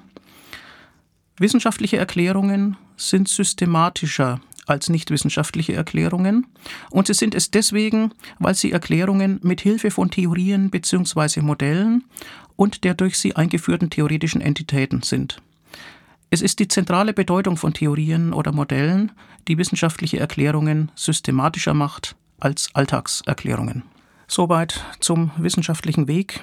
Wissenschaftliche 1.39 1.97
Erklärungen 1.97 2.77
sind 2.97 3.29
systematischer 3.29 4.41
als 4.67 4.89
nichtwissenschaftliche 4.89 5.75
Erklärungen 5.75 6.47
und 6.91 7.07
sie 7.07 7.15
sind 7.15 7.35
es 7.35 7.51
deswegen, 7.51 8.13
weil 8.39 8.55
sie 8.55 8.73
Erklärungen 8.73 9.39
mit 9.43 9.61
Hilfe 9.61 9.91
von 9.91 10.11
Theorien 10.11 10.71
bzw. 10.71 11.41
Modellen 11.41 12.05
und 12.57 12.85
der 12.85 12.95
durch 12.95 13.19
sie 13.19 13.37
eingeführten 13.37 13.91
theoretischen 13.91 14.41
Entitäten 14.41 15.03
sind. 15.03 15.41
Es 16.31 16.43
ist 16.43 16.59
die 16.59 16.69
zentrale 16.69 17.13
Bedeutung 17.13 17.57
von 17.57 17.73
Theorien 17.73 18.33
oder 18.33 18.51
Modellen, 18.51 19.13
die 19.47 19.59
wissenschaftliche 19.59 20.19
Erklärungen 20.19 20.91
systematischer 20.97 21.75
macht 21.75 22.17
als 22.41 22.71
Alltagserklärungen. 22.75 23.85
Soweit 24.29 24.85
zum 25.01 25.31
wissenschaftlichen 25.37 26.09
Weg, 26.09 26.43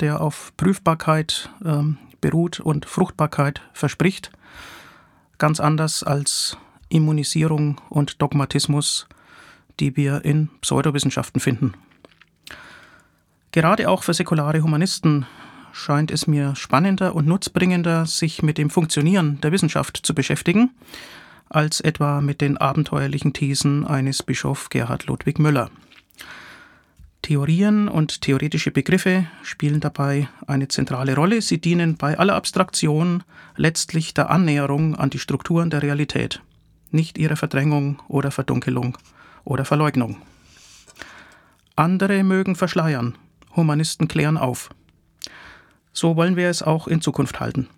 der 0.00 0.20
auf 0.20 0.52
Prüfbarkeit 0.56 1.50
ähm, 1.64 1.98
beruht 2.20 2.60
und 2.60 2.86
Fruchtbarkeit 2.86 3.62
verspricht. 3.72 4.30
Ganz 5.38 5.60
anders 5.60 6.02
als 6.02 6.56
Immunisierung 6.88 7.80
und 7.90 8.20
Dogmatismus, 8.22 9.06
die 9.78 9.96
wir 9.96 10.24
in 10.24 10.48
Pseudowissenschaften 10.60 11.40
finden. 11.40 11.74
Gerade 13.52 13.88
auch 13.88 14.02
für 14.02 14.14
säkulare 14.14 14.62
Humanisten 14.62 15.26
scheint 15.72 16.10
es 16.10 16.26
mir 16.26 16.56
spannender 16.56 17.14
und 17.14 17.26
nutzbringender, 17.26 18.06
sich 18.06 18.42
mit 18.42 18.58
dem 18.58 18.70
Funktionieren 18.70 19.40
der 19.40 19.52
Wissenschaft 19.52 20.00
zu 20.02 20.14
beschäftigen, 20.14 20.70
als 21.48 21.80
etwa 21.80 22.20
mit 22.20 22.40
den 22.40 22.56
abenteuerlichen 22.56 23.32
Thesen 23.32 23.86
eines 23.86 24.22
Bischof 24.22 24.68
Gerhard 24.70 25.06
Ludwig 25.06 25.38
Müller. 25.38 25.70
Theorien 27.22 27.88
und 27.88 28.22
theoretische 28.22 28.70
Begriffe 28.70 29.26
spielen 29.42 29.80
dabei 29.80 30.28
eine 30.46 30.68
zentrale 30.68 31.14
Rolle. 31.14 31.42
Sie 31.42 31.60
dienen 31.60 31.96
bei 31.96 32.18
aller 32.18 32.34
Abstraktion 32.34 33.22
letztlich 33.56 34.14
der 34.14 34.30
Annäherung 34.30 34.94
an 34.94 35.10
die 35.10 35.18
Strukturen 35.18 35.70
der 35.70 35.82
Realität, 35.82 36.42
nicht 36.90 37.18
ihrer 37.18 37.36
Verdrängung 37.36 38.00
oder 38.08 38.30
Verdunkelung 38.30 38.96
oder 39.44 39.64
Verleugnung. 39.64 40.16
Andere 41.76 42.24
mögen 42.24 42.56
verschleiern, 42.56 43.16
Humanisten 43.54 44.08
klären 44.08 44.36
auf. 44.36 44.70
So 45.92 46.16
wollen 46.16 46.36
wir 46.36 46.48
es 46.48 46.62
auch 46.62 46.88
in 46.88 47.00
Zukunft 47.00 47.40
halten. 47.40 47.68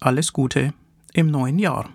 Alles 0.00 0.32
Gute 0.32 0.74
im 1.12 1.30
neuen 1.30 1.58
Jahr. 1.58 1.88